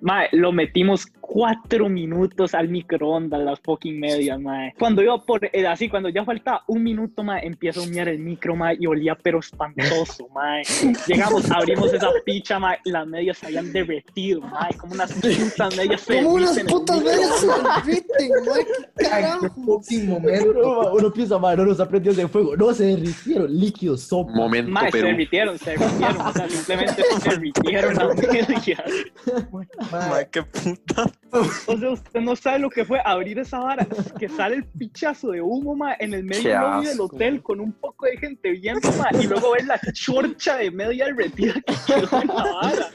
[0.00, 4.72] Mae, lo metimos cuatro minutos al microondas, las fucking medias, mae.
[4.78, 8.18] Cuando iba por, eh, así, cuando ya faltaba un minuto, mae, empieza a humear el
[8.18, 10.62] micro, mae, y olía pero espantoso, mae.
[11.06, 16.04] Llegamos, abrimos esa picha, mae, las medias se habían derretido, mae, como unas putas medias
[16.06, 17.82] como unas putas medias se mae.
[17.84, 19.48] derriten, mae, qué Ay, qué carajo.
[19.66, 20.50] fucking momento.
[20.50, 22.56] Uno, uno piensa, ma, no nos aprendió de fuego.
[22.56, 24.32] No, se derritieron líquidos, sopa.
[24.32, 25.08] Momento, Mae, se Perú.
[25.08, 28.82] derritieron, se derritieron, o sea, simplemente se derritieron medias.
[29.90, 31.10] Mae, qué puta.
[31.66, 33.86] O sea, usted no sabe lo que fue abrir esa vara,
[34.18, 37.04] que sale el pichazo de humo, ma, en el medio del lobby del asco.
[37.04, 41.06] hotel con un poco de gente viendo, ma, y luego ver la chorcha de media
[41.06, 42.88] derretida que quedó en la vara.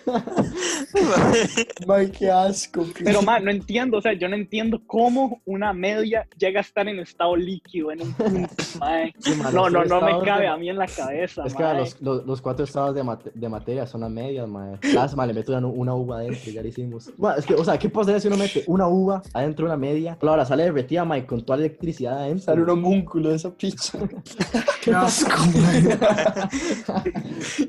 [1.87, 2.85] Mae, qué asco.
[2.93, 6.61] qué- Pero, ma, no entiendo, o sea, yo no entiendo cómo una media llega a
[6.61, 9.05] estar en estado líquido en un punto, ma.
[9.19, 11.63] Sí, ma, No, no, no me cabe de- a mí en la cabeza, Es que
[11.63, 14.77] los, los, los cuatro estados de, mate- de materia son las medias, mae.
[14.91, 17.09] Plasma, le meto una, una uva adentro, ya lo hicimos.
[17.17, 19.77] Ma, es que, o sea, ¿qué pasaría si uno mete una uva adentro de una
[19.77, 20.17] media?
[20.19, 22.45] Pero ahora sale derretida, mae, con toda la electricidad adentro.
[22.45, 23.97] Sale un homúnculo de esa pizza.
[24.81, 25.97] Qué asco, mae.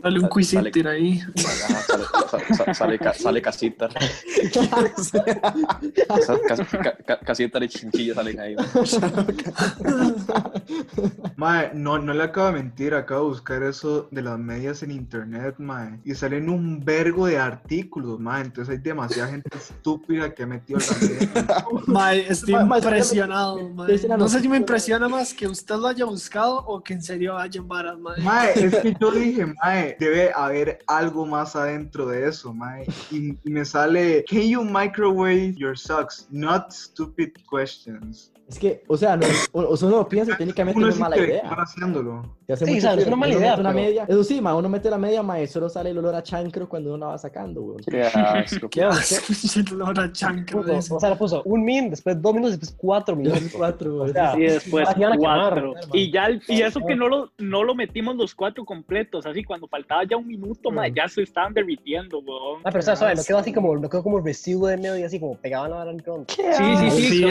[0.03, 1.21] Dale un quiziter ahí.
[1.37, 3.89] Sale, sale, sale, sale ca- sale casita.
[6.83, 8.57] Ca- ca- casita de chinchilla salen ahí.
[11.37, 14.91] Mae, no, no le acabo de mentir, acabo de buscar eso de las medias en
[14.91, 15.99] internet, mae.
[16.05, 18.43] Y salen un vergo de artículos, mae.
[18.45, 21.65] Entonces hay demasiada gente estúpida que ha metido la.
[21.87, 26.05] Mae, estoy mae, impresionado, diciendo- No sé si me impresiona más que usted lo haya
[26.05, 28.21] buscado o que en serio haya en varas, mae.
[28.23, 32.87] Mae, es que yo dije, mae, debe haber algo más adentro de eso, mae.
[33.11, 36.27] Y, y me sale, can you microwave your socks?
[36.31, 38.33] Not stupid questions.
[38.49, 40.99] Es que, o sea, no, o, o sea, uno lo piensa técnicamente Uno no es
[41.01, 41.51] mala idea.
[41.51, 42.37] haciéndolo.
[42.49, 44.05] Hace Sí, mucho sabes, es una mala idea, mete una pero- media.
[44.09, 46.69] Eso sí, ma, uno mete la media, ma, y solo sale el olor a chancro
[46.69, 47.81] cuando uno la va sacando, weón.
[47.89, 48.69] Qué asco.
[48.71, 49.75] ¿Qué hace?
[49.75, 50.95] Laura Chancro Puso, dice.
[50.95, 53.43] o sea, le puso un min, después dos minutos, después cuatro minutos.
[53.53, 54.11] Cuatro, weón.
[54.11, 55.75] O sea, Y después cuatro.
[55.93, 59.43] Y ya el- y eso que no lo, no lo metimos los cuatro completos, así
[59.43, 62.61] cuando faltaba ya un minuto, ma, ya se estaban derritiendo, weón.
[62.65, 63.19] Ah, pero sabes, ¿sabes?
[63.19, 65.85] No quedó así como, no quedó como residuo de medio y así como pegado a
[65.85, 66.35] la microondas.
[66.37, 67.29] Sí, sí, sí, Sí, o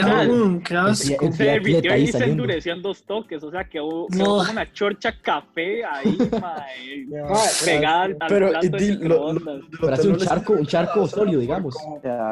[0.62, 1.26] qué El asco.
[1.26, 2.42] el se derritió y se saliendo.
[2.44, 4.40] endureció en dos toques, o sea, que hubo, No.
[4.40, 9.60] una chorcha café ahí, mae, Mae, pegada al, al Pero, plato de lo- lo- lo-
[9.80, 11.76] Pero hace un charco, un charco sólido, digamos.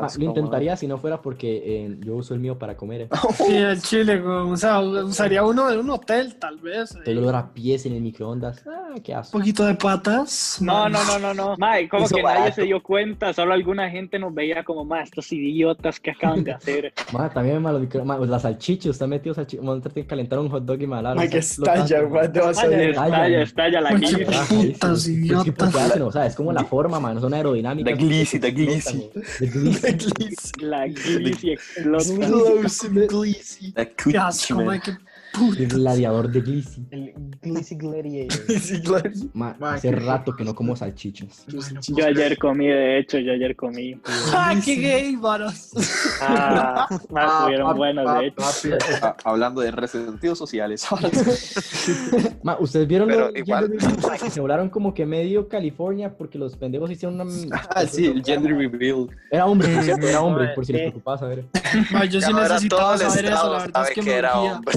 [0.02, 3.02] Asco, lo intentaría si no fuera porque eh, yo uso el mío para comer.
[3.02, 3.08] eh.
[3.34, 4.20] Sí, el chile.
[4.20, 6.90] O sea, usaría uno de un hotel, tal vez.
[6.90, 8.62] Todo el olor a pies en el microondas.
[8.66, 9.38] Ah, qué Un asco.
[9.38, 10.58] poquito de patas.
[10.60, 11.56] No, no, no, no, no.
[11.58, 12.54] Mae, como que nadie barato.
[12.56, 16.52] se dio cuenta, solo alguna gente nos veía como, mae, estos idiotas que acaban de
[16.52, 16.92] hacer.
[17.12, 19.62] Ma, también ma, los micro- ma, la salchicha, usted ha metido salchicha.
[19.62, 21.16] Ma, usted tiene que calentar un hot dog y malar.
[21.16, 24.44] Mae, que estalla, mae, te vas a Estalla, estalla, estalla la Mucho guisa.
[24.48, 26.00] putas, idiotas.
[26.00, 27.96] O sea, es como la forma, man, no son aerodinámicas.
[27.96, 29.10] The glissy, the glissy.
[29.40, 30.60] The glissy.
[30.60, 32.26] La glisi explota.
[32.26, 33.72] Close and greasy.
[33.72, 33.94] The
[35.58, 36.86] El gladiador de glissy.
[36.90, 39.12] El Glizzy Gladiator.
[39.32, 41.44] Ma, Ma, hace rato que no como salchichas.
[41.88, 44.00] Yo ayer comí, de hecho, yo ayer comí.
[44.32, 45.70] ¡Ah, qué gay, varos!
[46.20, 48.78] Ah, Ah, estuvieron papi, buenas, de hecho.
[49.02, 50.86] Ah, Hablando de resentidos sociales.
[52.42, 53.70] Ma, ¿ustedes vieron Pero lo igual-
[54.20, 57.60] que se volaron como que medio California porque los pendejos hicieron una...
[57.70, 59.08] ah, sí, el gender reveal.
[59.30, 60.84] Era hombre, por cierto, era hombre, Ma, por si les eh.
[60.86, 61.44] preocupaba saber.
[61.90, 64.38] Mae, yo sí necesitaba saber eso, la estado verdad es sabe que que me era
[64.40, 64.72] hombre.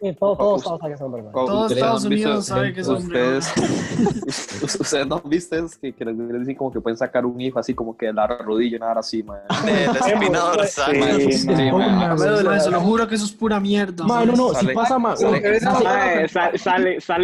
[0.00, 1.30] Sí, todo, todos todos saben que son verdad.
[1.32, 3.38] Todo Ustedes Estados Unidos sabe que es hombre.
[3.38, 7.40] Ustedes, ustedes no han visto es que, que les dicen como que pueden sacar un
[7.40, 9.38] hijo así como que de la rodilla, nada así, man.
[9.64, 10.98] De la espina dorsal.
[10.98, 12.60] Man.
[12.60, 14.04] Se lo juro que eso es pura mierda.
[14.04, 15.38] Ma, no, no, si Sale- pasa, ma, sale-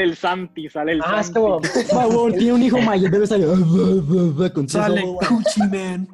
[0.05, 1.41] el Santi, sale el Ah, es Santi.
[1.41, 1.61] como.
[1.95, 3.49] ma, weón, tiene un hijo, ma, y el bebé salió
[4.55, 5.03] con Sale.
[5.29, 6.09] Coochie Man.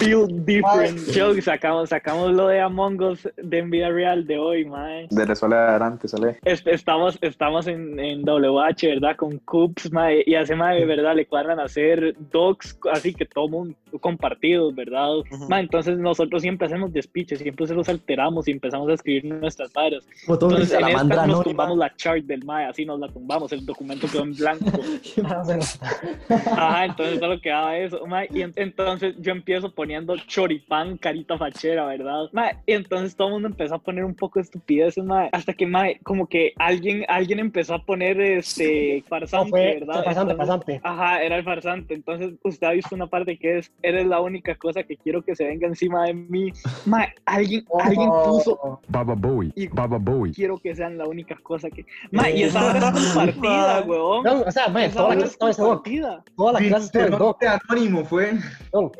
[0.00, 1.44] Build different jokes.
[1.44, 5.06] Sacamos, sacamos lo de Among Us de en vida real de hoy, mae.
[5.10, 6.38] De de adelante, sale.
[6.44, 9.16] Este, estamos, estamos en, en WH, ¿verdad?
[9.16, 11.14] Con Coops, mae, y hace mae, ¿verdad?
[11.14, 15.16] Le cuadran hacer docs así que todo mundo compartidos, ¿verdad?
[15.18, 15.48] Ujú.
[15.48, 19.72] Mae, entonces nosotros siempre hacemos despiches, siempre se los alteramos y empezamos a escribir nuestras
[19.72, 20.06] varas.
[20.26, 21.42] Entonces en esta nos anónima.
[21.42, 24.64] tumbamos la chart del mae, así nos la tumbamos, el documento quedó en blanco.
[25.24, 25.42] Ah.
[26.52, 31.86] Ajá, entonces solo quedaba eso, mae, y en- entonces yo empiezo poniendo choripán, carita fachera,
[31.86, 32.24] ¿verdad?
[32.32, 35.52] Mae, y entonces todo el mundo empezó a poner un poco de estupideces, mae, hasta
[35.52, 40.02] que, mae, como que alguien, alguien empezó a poner, este, No, farsante, fue ¿verdad?
[40.06, 40.80] Entonces- pasante.
[40.82, 41.94] Ajá, era el farsante.
[41.94, 45.34] Entonces, usted ha visto una parte que es, eres la única cosa que quiero que
[45.34, 46.52] se venga encima de mí.
[46.86, 50.32] Mae, alguien, alguien puso, Baba Bowie, Y- Baba Bowie.
[50.32, 51.84] quiero que sean la única cosa que...
[52.10, 54.24] Mae, y esa hora es compartida, weón.
[54.24, 55.62] No, o sea, mae, Esa toda la clase.
[56.36, 57.42] Toda la clase el doc.
[57.42, 58.32] Este anónimo fue.
[58.72, 58.90] No,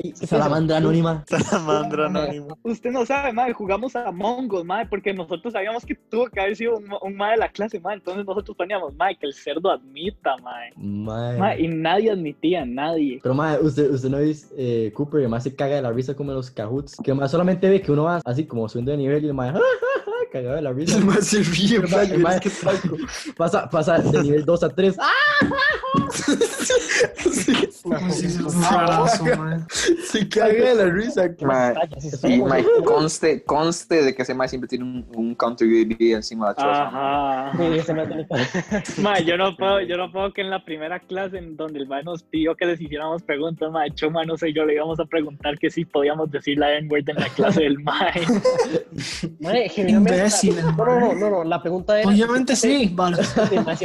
[0.67, 1.23] Salamandra anónima.
[1.27, 2.57] Salamandra anónima.
[2.63, 6.39] Usted no sabe, mae, jugamos a Among Us, mae, porque nosotros sabíamos que tuvo que
[6.39, 7.95] haber sido un, un mae de la clase, mae.
[7.95, 10.35] Entonces nosotros poníamos, mae, que el cerdo admita.
[10.37, 10.71] Mae.
[11.37, 13.19] Mae, y nadie admitía, nadie.
[13.23, 16.13] Pero mae, usted, usted no dice eh, Cooper, y además se caga de la risa
[16.15, 16.97] como en los cajuts.
[17.03, 19.53] Que más solamente ve que uno va así como subiendo de nivel y el mae,
[20.31, 20.97] cagado de la risa.
[20.97, 22.95] El más se ríe, El mae- el qué psycho.
[23.35, 24.97] pasa, pasa de nivel 2 a 3.
[24.99, 25.09] ¡Ah!
[25.49, 25.59] Mae,
[28.11, 28.27] sí,
[29.37, 29.59] mae.
[30.03, 31.23] Se caga de la risa.
[31.41, 35.67] Ma, sí, sí, ma, conste, conste de que ese mae siempre tiene un, un counter
[35.67, 36.91] UAV encima de la choza.
[36.91, 37.49] ma.
[37.49, 37.57] Ajá.
[37.57, 37.93] Sí, ese
[39.01, 41.87] Mae, yo no puedo, yo no puedo que en la primera clase en donde el
[41.87, 45.05] mae nos pidió que les hiciéramos preguntas, mae, Choma, no sé, yo le íbamos a
[45.05, 47.79] preguntar que si podíamos decir la N-word en la clase del.
[47.79, 48.11] Mae,
[49.69, 52.09] genuinamente, Imbéciles, No, no, no, no, la pregunta era.
[52.09, 52.89] Obviamente sí.
[52.89, 52.89] Sí,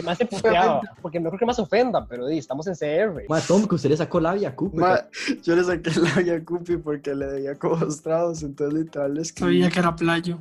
[0.03, 3.23] más, se- puteaba, porque no creo que más ofenda, pero di, estamos en CR.
[3.29, 4.77] Mae, Tom, que usted le sacó labia a.
[4.77, 5.01] Ma,
[5.43, 9.15] yo le saqué la labia a Cupi porque le debía como dos tragos, entonces literal
[9.15, 9.61] le escribí.
[9.61, 10.39] Sabía que era playo.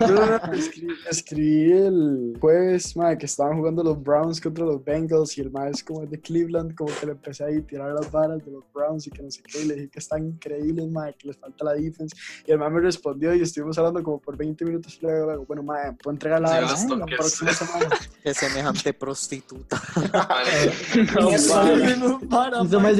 [0.00, 4.84] Yo no, no, escribí, escribí el jueves, ma, que estaban jugando los Browns contra los
[4.84, 7.92] Bengals y el ma es como de Cleveland, como que le empecé ahí a tirar
[7.92, 10.26] las varas de los Browns y que no sé qué, y le dije que están
[10.26, 12.16] increíbles, ma, que les falta la defense.
[12.46, 15.62] Y el ma me respondió y estuvimos hablando como por 20 minutos y luego, bueno,
[15.62, 17.88] ma, puedo entregar la Sí, vara la próxima semana.
[18.22, 19.80] Qué semejante prostituta.
[19.96, 20.72] No, mae.
[21.20, 21.38] No
[22.28, 22.98] más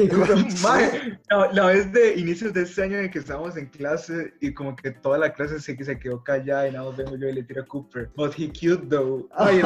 [1.29, 4.75] la, la vez de inicios de este año en que estábamos en clase y como
[4.75, 7.43] que toda la clase se, se quedó callada y nada más vengo yo y le
[7.43, 8.09] tiro a Cooper.
[8.15, 9.27] But he cute though.
[9.35, 9.63] Ay, el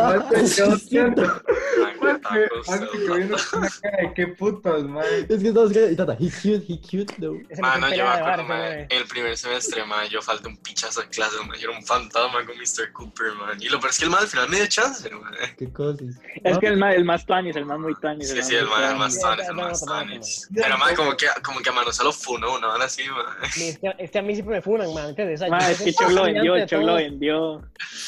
[3.28, 5.26] de qué putas, mae.
[5.30, 5.96] Es que estamos que.
[5.96, 7.38] Tata, he cute, he cute, though.
[7.60, 11.38] Mano, yo me acuerdo, man, el primer semestre, man, yo falté un pichazo en clase,
[11.48, 12.92] man, yo era un fantasma con Mr.
[12.94, 15.34] Cooper, man, y lo peor es que el man al final me dio chance, man.
[15.58, 16.16] Qué cosas.
[16.44, 18.30] Es que el mae, el más tuanis, el más muy tuanis.
[18.30, 20.50] Sí, sí, el man, el más tanis, el más tanis.
[20.54, 23.26] Pero, man, como que, como que a mano solo funó, una van así, man.
[23.40, 23.70] mae.
[23.70, 25.10] Este, este a mí siempre me funan, man.
[25.10, 25.42] ¿entiendes?
[25.42, 27.62] O sea, yo es que Chuck lo vendió, de Chuck lo vendió.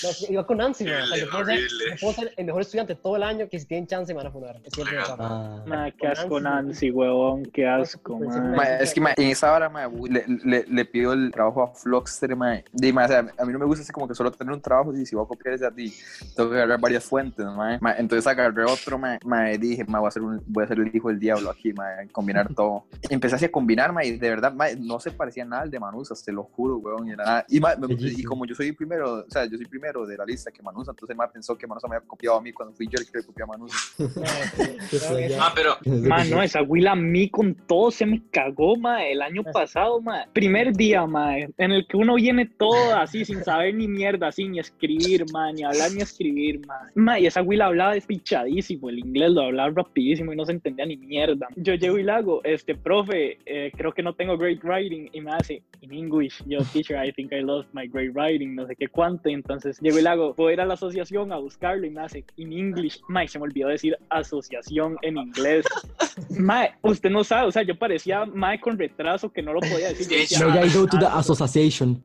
[0.03, 1.03] No, es que Iba con Nancy, man.
[1.03, 3.59] O sea, yo puedo ser, yo puedo ser el mejor estudiante todo el año que
[3.59, 4.57] si tienen chance me van a funar.
[4.63, 5.03] Es siempre me.
[5.07, 5.63] Ah.
[5.65, 8.55] Ma, qué asco Nancy, huevón, qué asco, Pues, ma.
[8.55, 11.67] Ma, es que ma, en esa hora ma, le, le, le pido el trabajo a
[11.73, 12.61] Flockster, ma.
[12.71, 14.61] Di, ma, o sea, a mí no me gusta así como que solo tener un
[14.61, 15.93] trabajo y si voy a copiar ese a ti,
[16.35, 17.77] tengo que agarrar varias fuentes, ma.
[17.81, 20.67] Ma, entonces agarré otro, ma, ma, y dije, ma, voy a, hacer un, voy a
[20.67, 22.85] ser el hijo del diablo aquí, ma, combinar todo.
[23.09, 25.79] Empecé así a combinar, ma, y de verdad, ma, no se parecía nada al de
[25.79, 27.45] Manusa, te lo juro, weón, y, era nada.
[27.49, 30.25] Y, ma, me- y como yo soy primero, o sea, yo soy primero de la
[30.25, 32.87] lista que Manusa, entonces ma, pensó que Manusa me había copiado a mí cuando fui
[32.87, 33.75] yo el que le copió a Manusa.
[35.39, 39.21] Ah, pero Ma, no, esa huila a mí con todo se me cagó, ma, el
[39.21, 40.25] año pasado, ma.
[40.33, 44.47] Primer día, ma, en el que uno viene todo así, sin saber ni mierda, así,
[44.47, 46.79] ni escribir, ma, ni hablar ni escribir, ma.
[46.95, 50.85] Ma, y esa huila hablaba despichadísimo, el inglés lo hablaba rapidísimo y no se entendía
[50.85, 51.47] ni mierda.
[51.55, 55.21] Yo llego y le hago, este, profe, eh, creo que no tengo great writing, y
[55.21, 58.75] me hace, in English, yo, teacher, I think I lost my great writing, no sé
[58.75, 61.85] qué cuánto, y entonces llego y le hago, puedo ir a la asociación a buscarlo,
[61.85, 65.65] y me hace, in English, ma, y se me olvidó decir asociación en inglés.
[66.37, 69.89] Mae, usted no sabe, o sea, yo parecía Mae con retraso que no lo podía
[69.89, 70.07] decir.
[70.09, 72.01] Yo decía, I go to the association?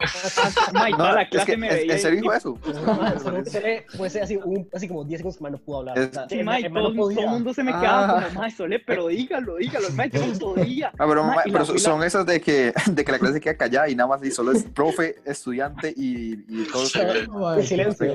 [0.73, 1.93] Mae, toda la es clase que, me ¿en- veía.
[1.95, 2.59] ¿En serio dijo eso?
[4.09, 4.39] Ser así,
[4.73, 5.99] así como 10 segundos que no pudo hablar.
[5.99, 9.57] Es- O sea, Sí, mae, todo, el mundo se me quedaba Mae, Sole, pero dígalo,
[9.57, 10.89] dígalo, Mae, yo no podía.
[10.99, 13.41] Ah, pero, Ma, ma- pero la son- son esas de que, de que la clase
[13.41, 17.55] queda callada y nada más y solo es profe, estudiante y, y todo eso.
[17.55, 18.15] El silencio.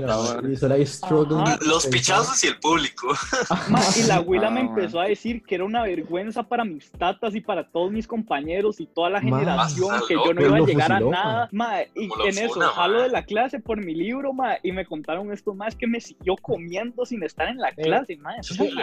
[0.49, 1.39] Y solo hay struggling.
[1.41, 1.57] Ajá.
[1.65, 3.07] los pichazos y el público.
[3.69, 6.91] Mae, y la abuela me Ah, empezó a decir que era una vergüenza para mis
[6.91, 9.39] tatas y para todos mis compañeros y toda la Ma.
[9.39, 11.49] generación que yo no iba a llegar a nada.
[11.51, 13.03] Mae, y en eso funa, jalo ma.
[13.03, 16.35] de la clase por mi libro, mae, y me contaron esto más que me siguió
[16.41, 17.81] comiendo sin estar en la Sí.
[17.83, 18.19] clase.
[18.39, 18.73] Eso es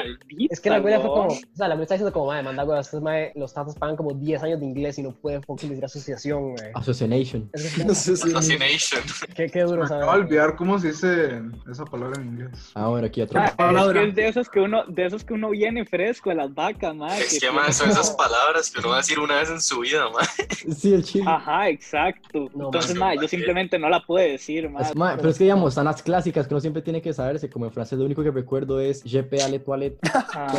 [0.51, 2.63] Es que la abuela fue como, o sea, la abuela está diciendo como, madre, manda
[2.63, 3.03] güey, estos
[3.35, 6.71] los tatas pagan como 10 años de inglés y no pueden fucking decir asociación, güey.
[6.75, 7.49] Association.
[7.53, 9.03] Es es Assassination.
[9.35, 10.03] qué, qué duro, Me ¿sabes?
[10.05, 12.71] acabo de olvidar cómo se dice esa palabra en inglés.
[12.75, 13.41] Ahora aquí otro.
[13.41, 14.01] Ah, es palabra.
[14.03, 16.95] que es de esos que uno, de esos que uno viene fresco de las vacas,
[16.95, 17.21] mae.
[17.21, 19.81] Es que, man, son esas palabras que uno va a decir una vez en su
[19.81, 20.25] vida, man.
[20.77, 21.25] Sí, el chile.
[21.29, 22.49] Ajá, exacto.
[22.55, 24.83] No, Entonces, no, yo simplemente no la pude decir, mae.
[24.85, 27.49] Es- ma, pero es que digamos, están las clásicas que uno siempre tiene que saberse.
[27.51, 29.99] Como en francés, lo único que recuerdo es Je peux aller toilette.
[30.35, 30.53] Ah.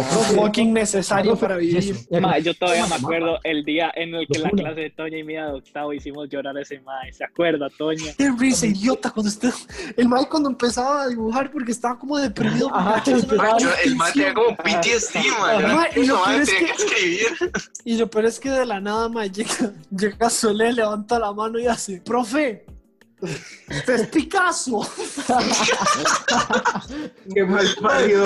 [0.47, 1.77] Fucking necesario para vivir.
[1.77, 2.21] Eso.
[2.21, 5.17] Mae, yo todavía me Ma- acuerdo el día en el que la clase de Toña
[5.17, 7.11] y mía de octavo hicimos llorar a ese mae.
[7.13, 8.13] ¿Se acuerda, Toña?
[8.17, 9.51] Qué risa, idiota, cuando usted...
[9.95, 12.69] El Mike cuando empezaba a dibujar porque estaba como deprimido.
[12.73, 17.51] Ajá, empezaba- Yo- el man tenía como PTSD, Ajá, y lo peor es que escribir.
[17.85, 21.59] Y lo peor es que de la nada, ma, llega, llega Solé, levanta la mano
[21.59, 22.65] y hace, profe,
[23.21, 24.81] es Picasso.
[27.33, 28.25] Qué mal parido.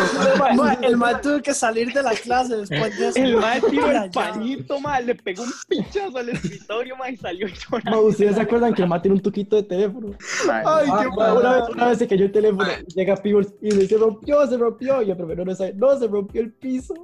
[0.55, 3.17] Ma, el ma tuvo que salir de la clase después de eso.
[3.19, 4.11] El mae tiró el allá.
[4.11, 8.01] pañito, mae, le pegó un pinchazo al escritorio, mae, y salió Ma, llorando.
[8.01, 10.09] ¿Ustedes se acuerdan que el ma tiene un tuquito de teléfono?
[10.49, 11.71] Ay, Ah, qué ma, una, vez, mal.
[11.73, 12.83] una vez se cayó el teléfono, Ay.
[12.93, 15.01] llega Peebles y dice, se rompió, se rompió.
[15.01, 16.93] Y el profesor no sabe, no, se rompió el piso.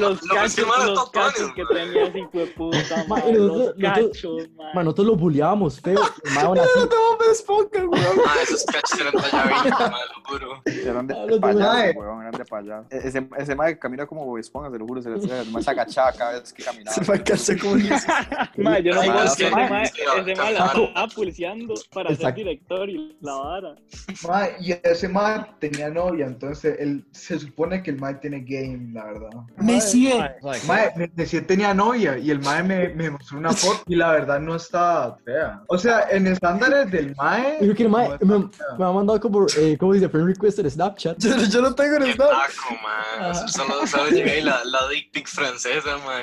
[0.00, 4.08] Los Lo que los cachos tenía hijo de puta, Ma, mae, y los nosotros- nosotros-
[4.12, 4.74] cachos, mae.
[4.74, 6.00] Ma, nosotros lo bulleábamos feo.
[6.34, 7.98] Ma aún así, me.
[8.26, 10.62] Ah, esos cachos eran talla 20, man, lo juro.
[10.66, 12.86] eran de Ah, payaso, weón, eran de payaso.
[12.90, 15.60] E- Ese, ese mae camina como Bob Esponja, se lo juro, se le se me
[15.66, 16.94] agachaba cada vez que caminaba.
[16.94, 17.80] Se va a cansar como un
[18.58, 22.34] Mae, yo no puedo es ese que- mae, ese mae la estaba pulseando para ser
[22.34, 23.74] director y la vara.
[24.28, 28.92] Ma, y ese man tenía novia, entonces él se supone que el man tiene game,
[28.92, 29.30] la verdad.
[29.58, 30.18] Me sigue.
[30.66, 34.12] Mae, me decía tenía novia y el mae me, me mostró una foto y la
[34.12, 35.62] verdad no está fea.
[35.66, 37.58] O sea, en estándares del mae.
[37.60, 40.08] yo que el ma no me, me ha mandado como, eh, ¿cómo dice?
[40.08, 41.18] Friend request en Snapchat.
[41.18, 42.28] Yo, yo no tengo Qué el snap.
[42.30, 43.48] taco, man.
[43.48, 46.22] Solo, solo llegué ahí la, la dick pic francesa, man.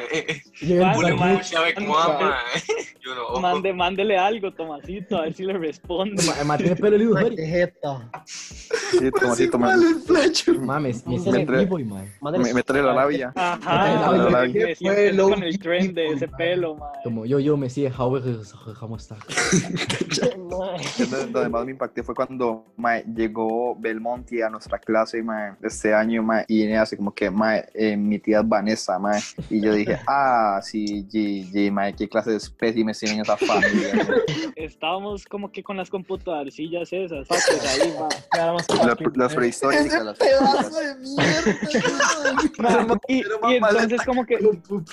[0.61, 1.41] Llega el man.
[1.87, 3.41] man.
[3.41, 6.21] Mande, mándele algo, Tomasito, a ver si le responde.
[6.45, 8.09] ma tiene pelo lindo, qué jeta.
[8.25, 10.53] Sí, Tomasito, el flecho.
[10.55, 12.11] Mames, me sale trae- man.
[12.21, 13.31] Mándale me, trae la labia.
[13.35, 17.03] Ajá, me ay, siempre fue low con el trend de ese pelo, mae.
[17.03, 18.21] Como yo, yo me sigue, how
[18.79, 19.17] ¿cómo está?
[20.99, 25.93] Entonces, Donde más me impacté fue cuando mae, llegó Belmonte a nuestra clase mae, este
[25.93, 29.61] año mae, y viene así como que mae, eh, mi tía es Vanessa mae, y
[29.61, 34.07] yo dije ah sí G, G, mae, qué clase de espécimes tienen esa familia.
[34.55, 38.09] Estábamos como que con las computadorcillas esas, fuckers ahí, mae.
[39.15, 41.57] Las, prehistóricas Ese las pedazo de mierda.
[43.07, 44.37] y, y entonces como que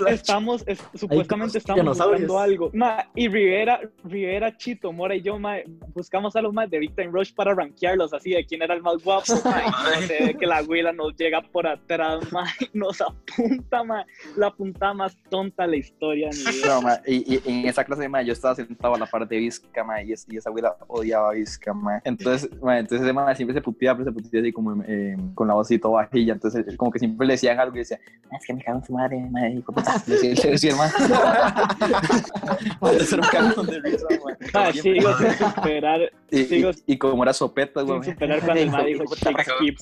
[0.08, 2.20] estamos, es- supuestamente estamos dinosaurios.
[2.22, 2.70] buscando algo.
[2.72, 5.56] Ma, y Rivera, Rivera, Chito, Mora y yo, ma,
[5.94, 9.02] buscamos a los más de Victor Rush para rankearlos así de quién era el más
[9.02, 9.32] guapo.
[9.44, 13.82] Ma, y no sé, que la güila nos llega por atrás, ma, y nos apunta,
[13.84, 14.04] ma,
[14.36, 16.28] la puntada más tonta de la historia.
[16.30, 16.66] de.
[16.68, 19.36] No, ma, y, y en esa clase, ma, yo estaba sentado a la par de
[19.38, 22.00] Vizca, ma, y, es- y esa abuela odiaba a Vizca, ma.
[22.04, 25.48] Entonces, ma, entonces ese ma siempre se puteaba, pero se puteaba así como eh, con
[25.48, 26.32] la vocito bajilla.
[26.34, 27.98] Entonces, como que siempre le decían algo y decía,
[28.32, 29.94] "Ah, es que me cago en su madre, ma, hijo de puta".
[31.80, 32.92] Man.
[32.92, 34.06] Entonces era un cagón de risa.
[34.52, 36.00] Ma, Siempre- sigo sin superar,
[36.30, 38.02] y, y- sigo y como era sopeta, güey.
[38.02, 39.74] sin superar cuando el ma dijo puta, me cago en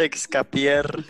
[0.00, 1.04] Shakespeare.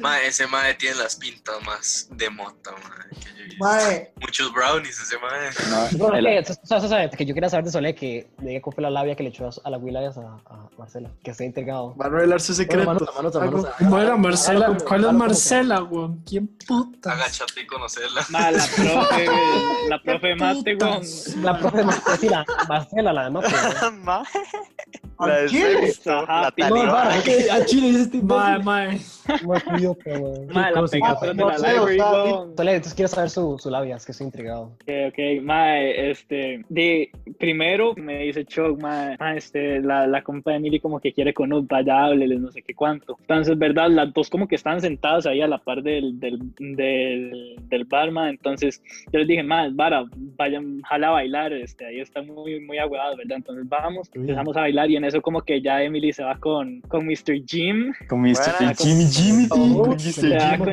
[0.00, 0.26] mae.
[0.26, 3.20] Ese mae tiene las pintas más de mota, mae.
[3.20, 3.64] que yo he visto.
[3.64, 5.50] Mae, Muchos brownies ese mae.
[5.98, 8.30] No, el- eso- eso- que yo quería saber de Solé que
[8.62, 11.44] cuál fue la labia que le echó a, la Willa a, a Marcela, que está
[11.44, 11.94] intrigado.
[11.96, 12.84] Va a revelar su secreto.
[12.86, 13.90] Bueno, manos a manos, a manos.
[13.90, 16.22] Bueno, Marcela, ¿cuál es Marcela, weón?
[16.24, 17.12] ¿Quién puta?
[17.12, 18.24] Agáchate y conocerla.
[18.30, 19.26] Ma, la profe,
[19.88, 21.02] la profe mate, weón.
[21.42, 23.48] La profe Marcela, sí, la Marcela, la de Mate.
[25.20, 25.26] ¿no?
[25.26, 25.80] Ma- ¿a La de quién?
[25.80, 26.52] sexto, la
[27.24, 27.50] ¿Qué?
[27.50, 28.64] A Chile dice este Mae, imbécil.
[28.64, 28.98] mae.
[29.44, 30.46] no es idiota, weón.
[30.48, 30.90] Ma, la atrás
[31.36, 31.98] de la library.
[32.56, 34.62] Solé, entonces quiero saber su, su labia, es que estoy intrigado.
[34.82, 40.50] Ok, ok, mae, este, de, primero me dice Choc, mae, mae, este, la, la compa
[40.52, 43.16] de Emily como que quiere con un vaya, hábleles, no sé qué cuánto.
[43.20, 47.56] Entonces, verdad, las dos como que están sentadas ahí a la par del, del, del,
[47.68, 50.04] del bar, mae, entonces yo les dije, mae, vara,
[50.36, 53.36] vayan, jala a bailar, este, ahí está muy, muy aguado, ¿verdad?
[53.38, 56.80] Entonces vamos, empezamos a bailar y en eso como que ya Emily se va con,
[56.82, 57.42] con Mr.
[57.46, 58.32] Jim, Con Mr.
[58.58, 58.74] Buena.
[58.74, 59.48] Jimmy Jimmy.
[59.48, 59.98] Con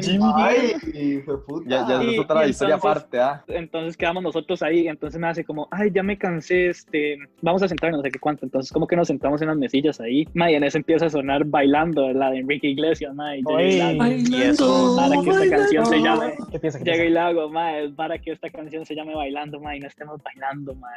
[0.02, 1.70] Jimmy Ay, hijo de puta.
[1.70, 3.44] Ya, ya Y- es otra y historia entonces- aparte, ¿ah?
[3.50, 7.68] entonces quedamos nosotros ahí, entonces me hace como, ay, ya me cansé, este, vamos a
[7.68, 10.50] sentarnos, no sé qué cuánto, entonces como que nos sentamos en las mesillas ahí, ma,
[10.52, 13.98] y en eso empieza a sonar bailando, la de Enrique Iglesias, ma, y llega y
[13.98, 14.96] la- Y eso.
[14.98, 16.80] para que esta canción se llame, ¿Qué piensa?
[16.80, 17.06] ¿Qué llega piensa?
[17.06, 19.88] y la hago, ma, es para que esta canción se llame bailando, ma, y no
[19.88, 20.88] estemos bailando, ma.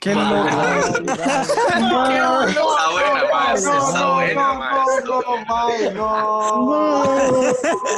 [0.00, 0.46] Qué Ma, loco.
[2.86, 3.54] Está buena, mae.
[3.54, 4.98] Está buena, mae.
[4.98, 6.96] Está buena.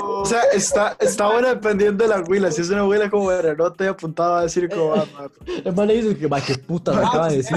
[0.06, 2.50] O sea, está, está buena dependiendo de la huila.
[2.50, 4.94] Si es una huila como de renota y apuntada, va a decir como.
[4.94, 5.28] ah, ma,
[5.64, 7.56] El man le dice que, va, qué puta me acaba de decir.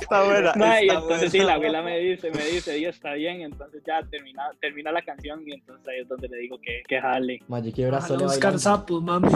[0.00, 0.52] Está buena.
[0.56, 4.02] Ma, y entonces sí, la abuela me dice, me dice, y está bien, entonces ya
[4.10, 7.40] termina, termina la canción y entonces ahí es donde le digo que, que jale.
[7.48, 9.28] Mae, yo quiero ver a Ojalá Sole buscar sapos, mami.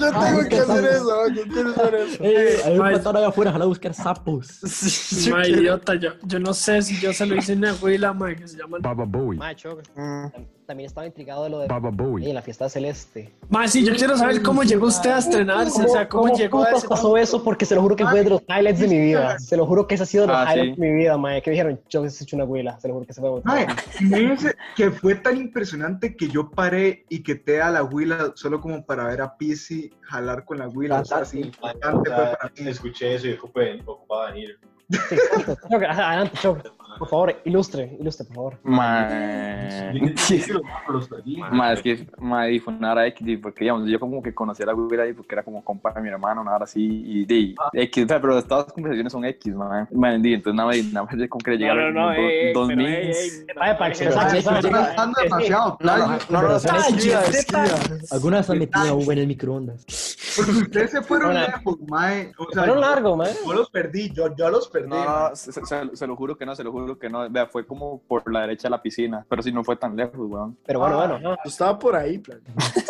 [0.00, 2.24] Yo tengo que hacer eso, yo quiero hacer eso.
[2.24, 4.46] Eh, hay un patón allá afuera, ojalá buscar sapos.
[4.66, 8.12] Sí, quiero- idiota, yo, yo no sé si yo se lo hice a una abuela,
[8.12, 8.78] mae, que se llama...
[8.80, 9.38] Baba Bowie.
[9.38, 10.26] Macho, Mm.
[10.66, 12.28] También estaba intrigado de lo de Baba Bowie.
[12.28, 13.32] en la fiesta celeste.
[13.48, 16.70] Mae, sí, yo quiero saber cómo llegó usted a estrenarse, o sea, cómo llegó a
[16.72, 16.88] ese...
[16.88, 17.42] pasó eso?
[17.42, 19.38] Porque se lo juro que fue de los highlights de mi vida.
[19.38, 20.58] Se lo juro que ese ha sido de los Ah, sí.
[20.58, 21.40] highlights de mi vida, mae.
[21.40, 22.78] Que dijeron, yo he hecho una abuela.
[22.80, 23.40] Se lo juro que se fue.
[23.44, 23.66] Mae,
[24.76, 28.84] que fue tan impresionante que yo paré y que te a la huila solo como
[28.84, 31.00] para ver a Pisi jalar con la huila.
[31.00, 32.68] O sea, así importante fue para mí.
[32.68, 34.58] Escuché eso y ocupé, ocupaba venir.
[34.90, 34.98] Sí,
[35.88, 36.58] adelante, Choc.
[36.98, 38.58] Por favor, ilustre, ilustre, por favor.
[38.62, 40.14] Ma, perdí.
[41.52, 44.66] ma, es que ma, fue una hora X, porque digamos, yo como que conocí a
[44.66, 47.54] la güera ahí porque era como compa de mi hermano, una hora así, y di,
[47.72, 50.84] X, o sea, pero todas las conversaciones son X, ma, ma, di, entonces nada más,
[50.92, 52.18] nada más de como que llegaron no, no,
[52.54, 52.80] dos, mins.
[52.80, 53.12] ey,
[53.56, 54.68] Vaya, para que se sí, sí,
[55.22, 57.64] demasiado No, no, no, no, Pero esquiva, sí, esquiva.
[58.10, 59.84] ¿Alguna vez han metido una uva en el microondas?
[60.36, 62.32] Porque ustedes se fueron lejos, mae.
[62.38, 63.32] O sea, Fueron yo- largo, mae.
[63.46, 64.88] yo los perdí, yo, yo los perdí.
[64.90, 65.52] No, se-
[65.96, 67.28] se lo juro que no, se lo juro que no.
[67.30, 70.14] Vea, fue como por la derecha de la piscina, pero sí no fue tan lejos,
[70.18, 70.56] weón.
[70.64, 71.18] Pero bueno, bueno.
[71.20, 72.40] Yo estaba por ahí, plan.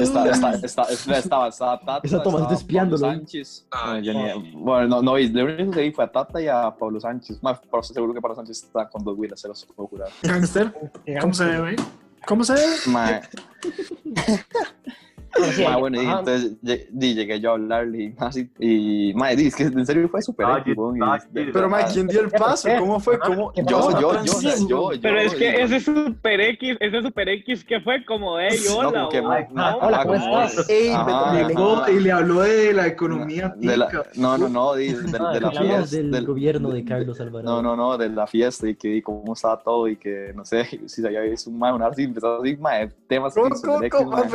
[0.00, 0.88] Estaba, estaba, estaba,
[1.18, 3.00] estaba, estaba Tata, Esa Tomás estaba espiándolo.
[3.02, 3.66] Pablo Sánchez.
[3.70, 6.48] Ah, No, yo ni- bueno, no, no, lo único que vi fue a Tata y
[6.48, 7.42] a Pablo Sánchez.
[7.42, 10.08] Más, pero seguro que Pablo Sánchez está con dos huilas, se los puedo jurar.
[10.22, 10.72] Gangster,
[11.20, 11.76] ¿cómo se ve,
[12.26, 12.60] ¿Cómo se ve?
[15.34, 16.18] Sí, mae, ahí- bueno, y ajá.
[16.20, 16.56] entonces
[16.90, 18.50] di, llegué yo a hablarle y así.
[18.58, 21.84] Y, mae, di, es que en serio fue súper Ah, yo- y- ah, Pero, mae,
[21.92, 22.68] ¿quién dio el paso?
[22.78, 23.18] ¿Cómo fue?
[23.18, 23.52] ¿Cómo?
[23.52, 24.90] ¿Qué Yo, yo, yo, yo, yo.
[25.00, 28.76] Pero es que yo- ese super X, ese super X que fue como, hey, No,
[28.78, 30.14] hola, como que, Ah, no, hola, ah, ¿cómo
[30.44, 30.68] estás?
[30.68, 31.90] Ey, Ajá, me- Llegó ajá.
[31.92, 35.50] y le habló de la economía de la- no, no, no, di, de, de la
[35.52, 35.96] fiesta.
[35.96, 37.62] del del- gobierno de Carlos Alvarado.
[37.62, 40.44] No, no, no, de la fiesta y que y cómo estaba todo y que no
[40.44, 43.74] sé si se había visto un mae, una así, empezó así, mae, temas ¿Cómo, cómo,
[43.74, 43.84] cómo?
[43.84, 44.28] X, Ah,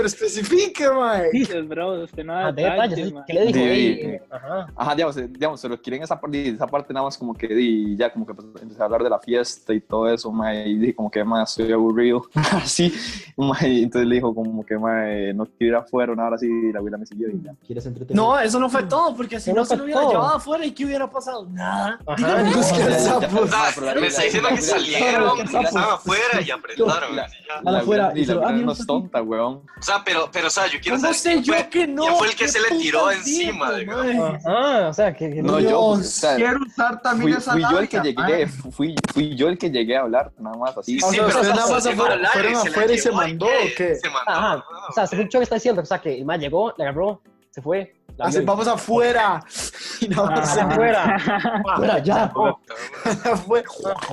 [0.85, 1.29] especifique, mae.
[1.31, 3.23] Pues, bro, usted no da Ah, de detalles, detalles, ¿sí?
[3.27, 3.59] ¿Qué le dijo?
[3.59, 4.17] Sí, sí.
[4.31, 4.67] Ajá.
[4.75, 7.47] Ajá, digamos, eh, digamos, se lo quieren esa parte, esa parte nada más como que
[7.47, 10.67] di, ya como que pues, empecé a hablar de la fiesta y todo eso, mae,
[10.67, 12.93] y dije como que más estoy aburrido, así,
[13.37, 16.71] mae, entonces le dijo como que mae, no quiero ir afuera, una hora así, y
[16.71, 17.53] la abuela me siguió y ya.
[17.65, 18.15] ¿Quieres entretener?
[18.15, 20.11] No, eso no fue todo, porque si no, no se lo hubiera todo.
[20.11, 21.47] llevado afuera y ¿qué hubiera pasado?
[21.49, 21.99] Nada.
[22.05, 22.15] Ajá.
[22.17, 23.27] Dígame, No, es que ya, ya, esa- ya.
[23.41, 27.15] O sea, Ah, pero la- me está diciendo que salieron, que estaban afuera y apretaron.
[27.15, 27.55] La- así ya.
[27.55, 29.01] A la la afuera, y se la lo- ah, abuela mira, no es está aquí.
[29.01, 29.53] tonta, weón.
[29.79, 32.15] O sea, pero, pero, o sea, yo quiero ¿Cómo saber sé yo fue, que no?
[32.17, 34.45] fue el que ¿Qué se le tiró encima, digamos.
[34.45, 35.29] Ajá, o sea, que...
[35.29, 38.47] que No, yo, o sea, Quiero usar también fui, esa fui yo el que llegué,
[38.47, 40.99] fui, fui yo el que llegué a hablar, nada más así.
[40.99, 43.11] Sí, O sí, sea, pero o sea, nada más se fueron se afuera y se
[43.11, 43.45] mandó.
[43.45, 43.95] ¿o qué?
[43.95, 44.31] Se mandó.
[44.31, 44.53] Ajá.
[44.53, 47.21] ah, O sea, según Choque está diciendo, o sea, que el man llegó, le agarró,
[47.51, 47.95] se fue.
[48.19, 49.43] Así, y- vamos afuera.
[50.01, 51.61] Y nada Ah, se afuera.
[51.77, 52.23] Fuera, ya.
[52.25, 52.31] Ah,
[53.47, 53.57] por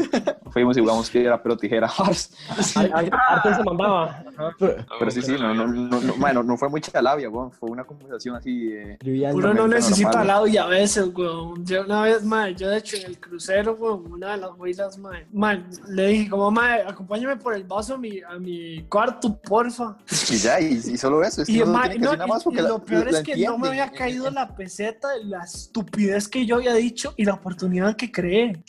[0.51, 1.87] Fuimos y jugamos que era pero tijera.
[1.87, 4.23] Arten se mandaba.
[4.59, 7.51] Pero sí, sí, no, no, no, no, bueno, no fue mucha labia, weón.
[7.51, 8.69] Fue una conversación así.
[8.73, 8.97] eh.
[9.33, 10.27] Uno no necesita normal.
[10.27, 11.65] labia a veces, weón.
[11.65, 14.97] Yo una vez, mae, yo de hecho en el crucero, weón, una de las huilas,
[14.97, 19.95] mae, le dije como, mae, acompáñame por el vaso a mi, a mi cuarto, porfa.
[20.29, 21.41] Y ya, y, y solo eso.
[21.43, 23.67] Es que Y, que no, más y- la- lo peor la es que no me
[23.69, 28.11] había caído la peseta de la estupidez que yo había dicho y la oportunidad que
[28.11, 28.63] creé.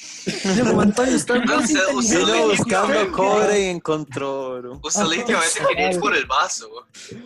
[0.56, 1.02] De momento
[2.02, 4.80] yo le que buscando cobre y encontró oro.
[4.82, 6.68] Usted legítimamente quería ir por el vaso.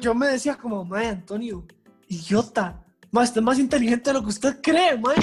[0.00, 1.64] Yo me decía como, mae, Antonio,
[2.08, 2.82] idiota.
[3.12, 5.16] Más, usted es más inteligente de lo que usted cree, mae.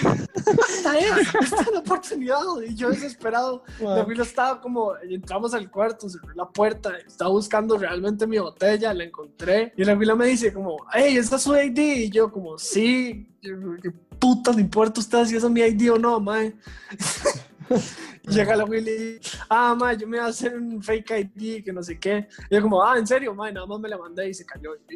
[0.70, 2.42] Esta es, esta es la oportunidad.
[2.68, 7.78] Y yo desesperado, la abuela estaba como, entramos al cuarto, cerré la puerta, estaba buscando
[7.78, 9.74] realmente mi botella, la encontré.
[9.78, 11.80] Y la abuela me dice como, hey, ¿esta es su ID?
[11.80, 13.30] Y yo como, sí.
[13.42, 16.56] ¿Qué puta le importa a usted si esa es mi ID o no, mae?
[18.28, 21.82] Llega la Willy ah, ma, yo me voy a hacer un fake ID, que no
[21.82, 22.28] sé qué.
[22.50, 23.34] Y yo como, ah, ¿en serio?
[23.34, 24.72] Ma, nada más me la mandé y se cayó.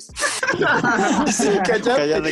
[1.32, 2.32] Sí, cállate.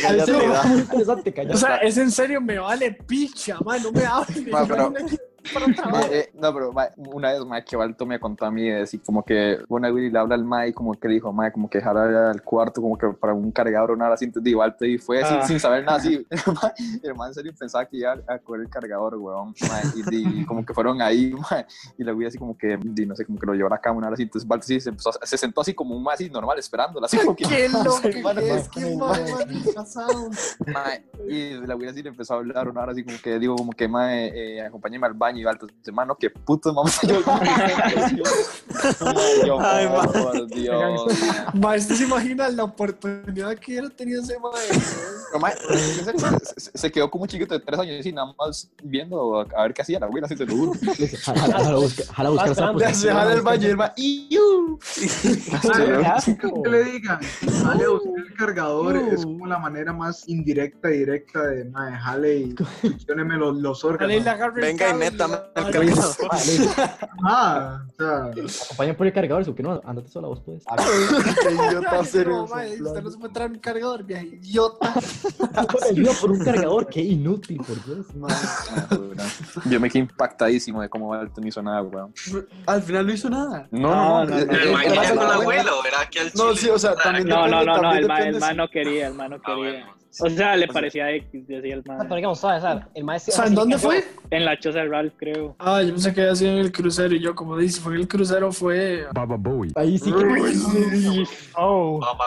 [1.32, 1.54] cállate.
[1.54, 4.46] O sea, es en serio, me vale picha, ma, no me hables.
[4.48, 4.92] Ma, pero-
[5.54, 6.12] Ma, trabajar.
[6.12, 9.24] eh, no, pero ma, una vez, ma, que Balto me contó a mí, decir, como
[9.24, 12.42] que una Willy le habla al Mae, como que dijo, Mae, como que dejara al
[12.42, 15.46] cuarto, como que para un cargador o nada así, entonces Balto y fue sin, Ah.
[15.46, 16.26] sin saber nada así.
[16.62, 19.80] Ma, y el man en serio pensaba que iba a coger el cargador, weón, ma,
[20.10, 21.66] y, y como que fueron ahí, ma,
[21.98, 23.80] y la Willy así como que, di, no sé, como que lo llevó a la
[23.80, 26.14] cama una hora así, entonces Balto sí se, empezó se sentó así como un más
[26.14, 27.44] así normal, esperándola, así como que...
[27.48, 29.12] Qué loco Ma, que es, ma.
[30.72, 33.56] Mae, y la güey así le empezó a hablar una hora así como que digo
[33.56, 37.20] como que mae, eh, acompáñame al baño y alto hermano que puto mamá yo
[39.46, 41.02] yo Ay, por Dios
[41.54, 44.52] Ma, usted se imagina la oportunidad que hubiera tenido ese mae.
[45.28, 48.70] Pero, mae, se, se- se quedó como un chiquito de tres años y nada más
[48.82, 50.72] viendo a ver qué hacía la güey así te lo juro
[51.24, 52.80] Jala, jala, jala, busca- jala buscar sapos.
[52.82, 54.28] Le dejar el baño y.
[55.72, 57.20] Ay, que le digan,
[57.62, 61.92] sale a buscar el cargador, es como la manera más indirecta y directa de mae,
[61.98, 62.54] jale y
[63.38, 64.08] los, los órganos.
[64.54, 66.14] Venga y cable lo- el cargador.
[67.22, 69.80] Ah, Ah, o sea, Acompañan por el cargador, ¿o qué no?
[69.84, 70.64] Andate sola vos, pues.
[71.42, 72.54] Qué idiota hacer No, eso.
[72.54, 74.94] mae, usted no se puede traer un cargador, vieja idiota.
[75.90, 78.06] Ayuda por un cargador, qué inútil, por Dios.
[79.66, 82.12] yo me quedé impactadísimo de cómo Alto no hizo nada weón
[82.66, 83.68] Al final no hizo nada.
[83.70, 86.08] no no no, No, no, no, Pero el man con la la abuela o era
[86.10, 89.08] que al No, sí, o sea, también No, no, no, el man, el no quería,
[89.08, 89.86] el man no Ah, quería.
[90.18, 91.98] O sea, le parecía X, decía el Ah.
[92.02, 92.84] Pero digamos, ¿sabes?
[92.94, 93.32] El maestro.
[93.32, 94.04] O sea, ¿en dónde fue?
[94.30, 95.54] En la choza de Ralph, creo.
[95.58, 98.00] Ah, yo pensé que había sido en el crucero y yo, como dice, fue en
[98.00, 99.06] el crucero, fue.
[99.76, 101.24] Ahí sí que.
[101.56, 102.00] Oh.
[102.00, 102.26] Baba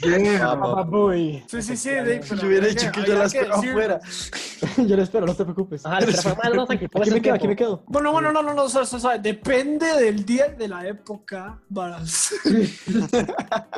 [0.00, 0.54] yeah.
[0.54, 1.44] Baba Booey.
[1.46, 1.90] Sí, sí, sí.
[1.90, 3.54] pero Yo hubiera dicho que yo la decirlo.
[3.54, 4.00] afuera.
[4.86, 5.84] Yo lo espero, no te preocupes.
[5.86, 7.82] Ajá, tranqui, Aquí me quedo, aquí me quedo.
[7.86, 8.66] Bueno, bueno, no, no, no,
[9.22, 12.34] depende del día y de la época, varas.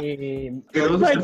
[0.01, 0.53] Eh,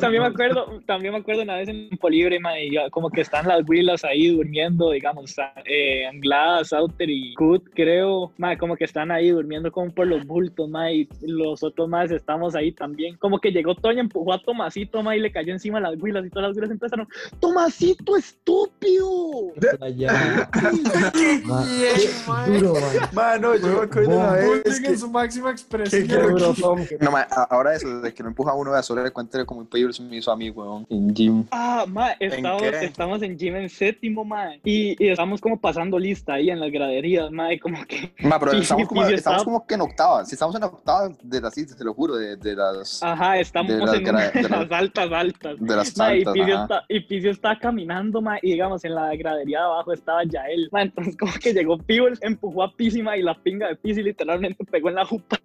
[0.01, 3.21] también me acuerdo, también me acuerdo una vez en Polibre, man, y yo- como que
[3.21, 8.77] están las huilas ahí durmiendo, digamos, están, eh, Anglada, Sauter y Kut, creo, man, como
[8.77, 12.73] que están ahí durmiendo como por los bultos, man, y los otros más estamos ahí
[12.73, 13.17] también.
[13.17, 16.31] Como que llegó Toña, empujó a Tomasito, man, y le cayó encima las huilas y
[16.31, 17.09] todas las huilas empezaron,
[17.41, 19.53] ¡Tomasito, estúpido!
[19.81, 20.49] Allá.
[21.13, 25.53] ¡Qué Ma, bien, duro, yo me acuerdo una vez Bullying en que su máxima que
[25.53, 26.09] expresión.
[26.09, 26.55] duro,
[26.87, 29.03] que- que- no, ma, a- ahora eso de que lo empuja a uno de solo
[29.03, 31.87] le cuente como un payo se me hizo a mí weón en gym Ah, Ah,
[31.89, 32.85] ma, estamos, qué?
[32.85, 36.71] estamos en gym en séptimo, ma, y, y estamos como pasando lista ahí en las
[36.71, 38.15] graderías, ma, y como que...
[38.23, 40.29] Ma, pero Sí, estamos, como, estamos estaba- como que en octavas.
[40.29, 43.73] Si estamos en octavas de las, sí, te lo juro, de, de las, Ajá, estamos
[43.73, 44.13] De las en de
[44.49, 45.57] las altas, altas.
[45.59, 46.63] de las Ma, y altas, Pidio ajá.
[46.63, 50.69] está, y está caminando, ma, y digamos, en la gradería de abajo estaba Yael.
[50.71, 54.65] Ma, entonces como que llegó Pio, empujó a Písima y la pinga de Pisi literalmente
[54.65, 55.41] pegó en la jupa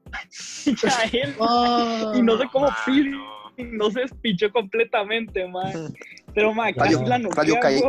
[0.66, 1.36] Yael.
[2.14, 3.10] y no sé cómo Pisi
[3.58, 5.64] no se despichó completamente, ma.
[6.34, 7.82] Pero, Rayo, la rayo, noquea, caí,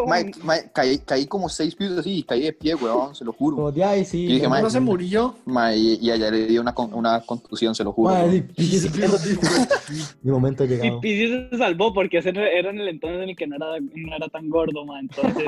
[0.72, 3.56] caí, caí como seis pisos así y caí de pie, weón, se lo juro.
[3.56, 4.24] Como de ahí, sí.
[4.24, 5.34] Y dije, mae, No se murió.
[5.44, 8.14] Ma, y, y allá le dio una, una contusión, se lo juro.
[8.14, 8.52] Mae, weón.
[8.56, 9.36] sí, sí, sí,
[9.88, 10.04] sí.
[10.22, 11.00] Mi momento ha Y llegado.
[11.00, 14.16] Pisi se salvó porque ese era en el entonces en el que no era, no
[14.16, 15.00] era tan gordo, ma.
[15.00, 15.44] Entonces,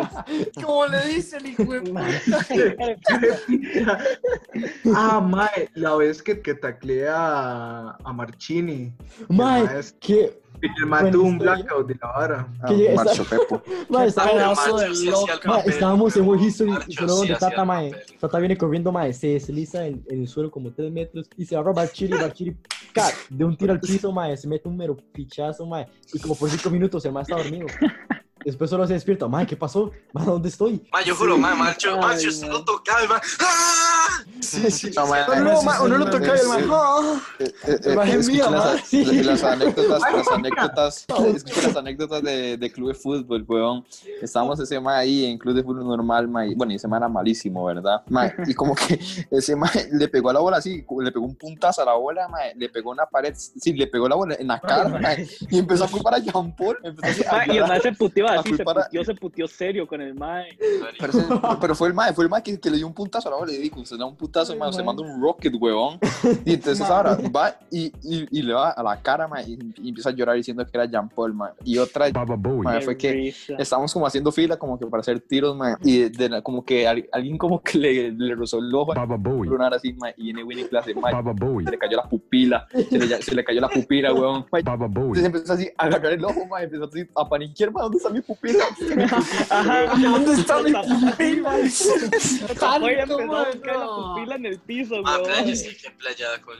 [0.62, 2.08] ¿Cómo le dice el hijo de puta?
[4.94, 8.92] Ah, mae, la vez que, que tacleé a, a Marchini.
[9.78, 10.41] Es- que.
[10.62, 12.48] El mae tuvo un blackout de la vara.
[12.62, 13.62] Ah, que Marcho Pepo.
[13.88, 14.92] Mae, mae, papel,
[15.66, 16.22] estábamos en.
[16.26, 17.90] World History y solo donde Tata, mae.
[18.20, 21.56] Tata viene corriendo, mae, se desliza en, en el suelo como 3 metros y se
[21.56, 22.56] agarra a Barchiri, Barchiri,
[22.92, 26.36] cat, de un tiro al piso, mae, se mete un mero pichazo, mae, y como
[26.36, 27.66] por 5 minutos el mae está dormido.
[28.44, 29.90] Después solo se despierta, mae, ¿qué pasó?
[30.12, 30.82] Mae, ¿dónde estoy?
[30.92, 32.30] Ma, yo juro, ma, Marcho, Ay, Marcho, ma.
[32.30, 33.08] usted lo tocaba y
[34.22, 34.32] va.
[34.52, 34.96] ¡Ah!
[34.96, 36.60] No, mae, No, no, ma, uno lo sí, toca y el man.
[36.60, 36.68] sí.
[36.72, 37.20] ¡ah!
[37.38, 38.82] Eh, eh, eh, Imagen escuché mía, las, ma.
[38.84, 39.22] Sí.
[39.22, 41.06] las anécdotas, las anécdotas,
[41.64, 43.84] las anécdotas de, de club de fútbol, weón.
[44.20, 47.08] Estábamos ese ma ahí en club de fútbol normal, ma, y, bueno, ese ma era
[47.08, 48.02] malísimo, ¿verdad?
[48.08, 48.98] Ma, y como que
[49.30, 52.28] ese ma le pegó a la bola así, le pegó un puntazo a la bola,
[52.28, 55.10] ma, le pegó una pared, sí, le pegó la bola en la cara, ma,
[55.50, 58.28] y empezó a culpar a Jean Paul, empezó a Ma, y el mae se puteó
[58.28, 60.56] a así, se a- puteó, se puteó serio con el mae.
[60.98, 61.12] Pero,
[61.60, 63.36] pero fue el mae, fue el mae que, que le dio un puntazo a la
[63.38, 65.98] bola y le dijo, usted da un puntazo, mae, usted manda un rocket, huevón.
[66.44, 70.10] Y entonces ahora va y, y, y le va a la cara, y, y empieza
[70.10, 71.52] a llorar diciendo que era Jean Paul, mae.
[71.64, 72.06] Y otra,
[72.82, 73.54] fue que risa.
[73.58, 76.64] estábamos como haciendo fila como que para hacer tiros, mae, y de, de la- como
[76.64, 79.06] que al- alguien como que le, le rozó el ojo a
[79.48, 80.94] Brunar así, mae, y viene Winnie clase,
[81.64, 84.44] se le cayó la pupila, se le, se le cayó la pupila, huevón.
[85.18, 88.20] Entonces empezó así a agarrar el ojo, mae, empezó así a paniquear, ¿dónde está mi
[88.20, 88.64] pupila?
[89.50, 91.52] Ajá, ¿Dónde está mi pupila?
[92.58, 92.86] Tanto,
[94.34, 95.24] en el piso, Ma, weón.
[95.26, 96.54] playa, sí, qué playada con.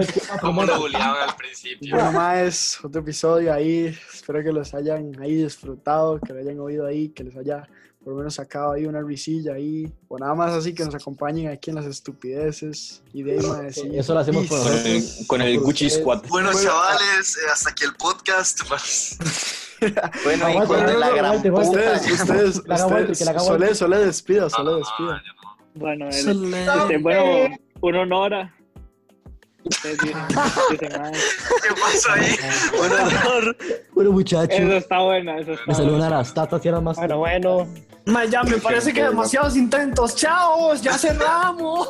[0.00, 1.94] Es que- Cómo lo bulleaban al principio.
[1.94, 3.96] Bueno, más otro episodio ahí.
[4.12, 7.68] Espero que los hayan ahí disfrutado, que lo hayan oído ahí, que les haya
[8.02, 9.90] por lo menos sacado ahí una risilla ahí.
[10.08, 13.02] O nada más así que nos acompañen aquí en las estupideces.
[13.14, 13.88] Y de ahí, sí.
[13.94, 16.02] Eso lo hacemos Con el, con Gucci ustedes.
[16.02, 16.22] Squad.
[16.28, 18.60] Bueno, Bueno, chavales, eh, hasta aquí el podcast.
[20.24, 20.48] Bueno,
[20.98, 21.36] la gran.
[21.36, 23.28] Ustedes, ustedes, ustedes.
[23.28, 23.74] haga Sole.
[23.74, 25.22] Sole despida, Sole no, despida.
[25.74, 28.54] Bueno, el- este, bueno, un honor a...
[29.64, 30.12] ¿Qué
[31.80, 32.36] pasó ahí?
[32.78, 33.56] Un honor.
[33.94, 36.14] Bueno, muchachos, Eso está bueno, eso está me saludan bueno.
[36.14, 36.96] a las tatas y a las más.
[36.96, 37.66] Bueno, bueno.
[38.06, 40.14] Ma, ya me parece que demasiados intentos.
[40.16, 40.74] ¡Chao!
[40.74, 41.88] ¡Ya cerramos!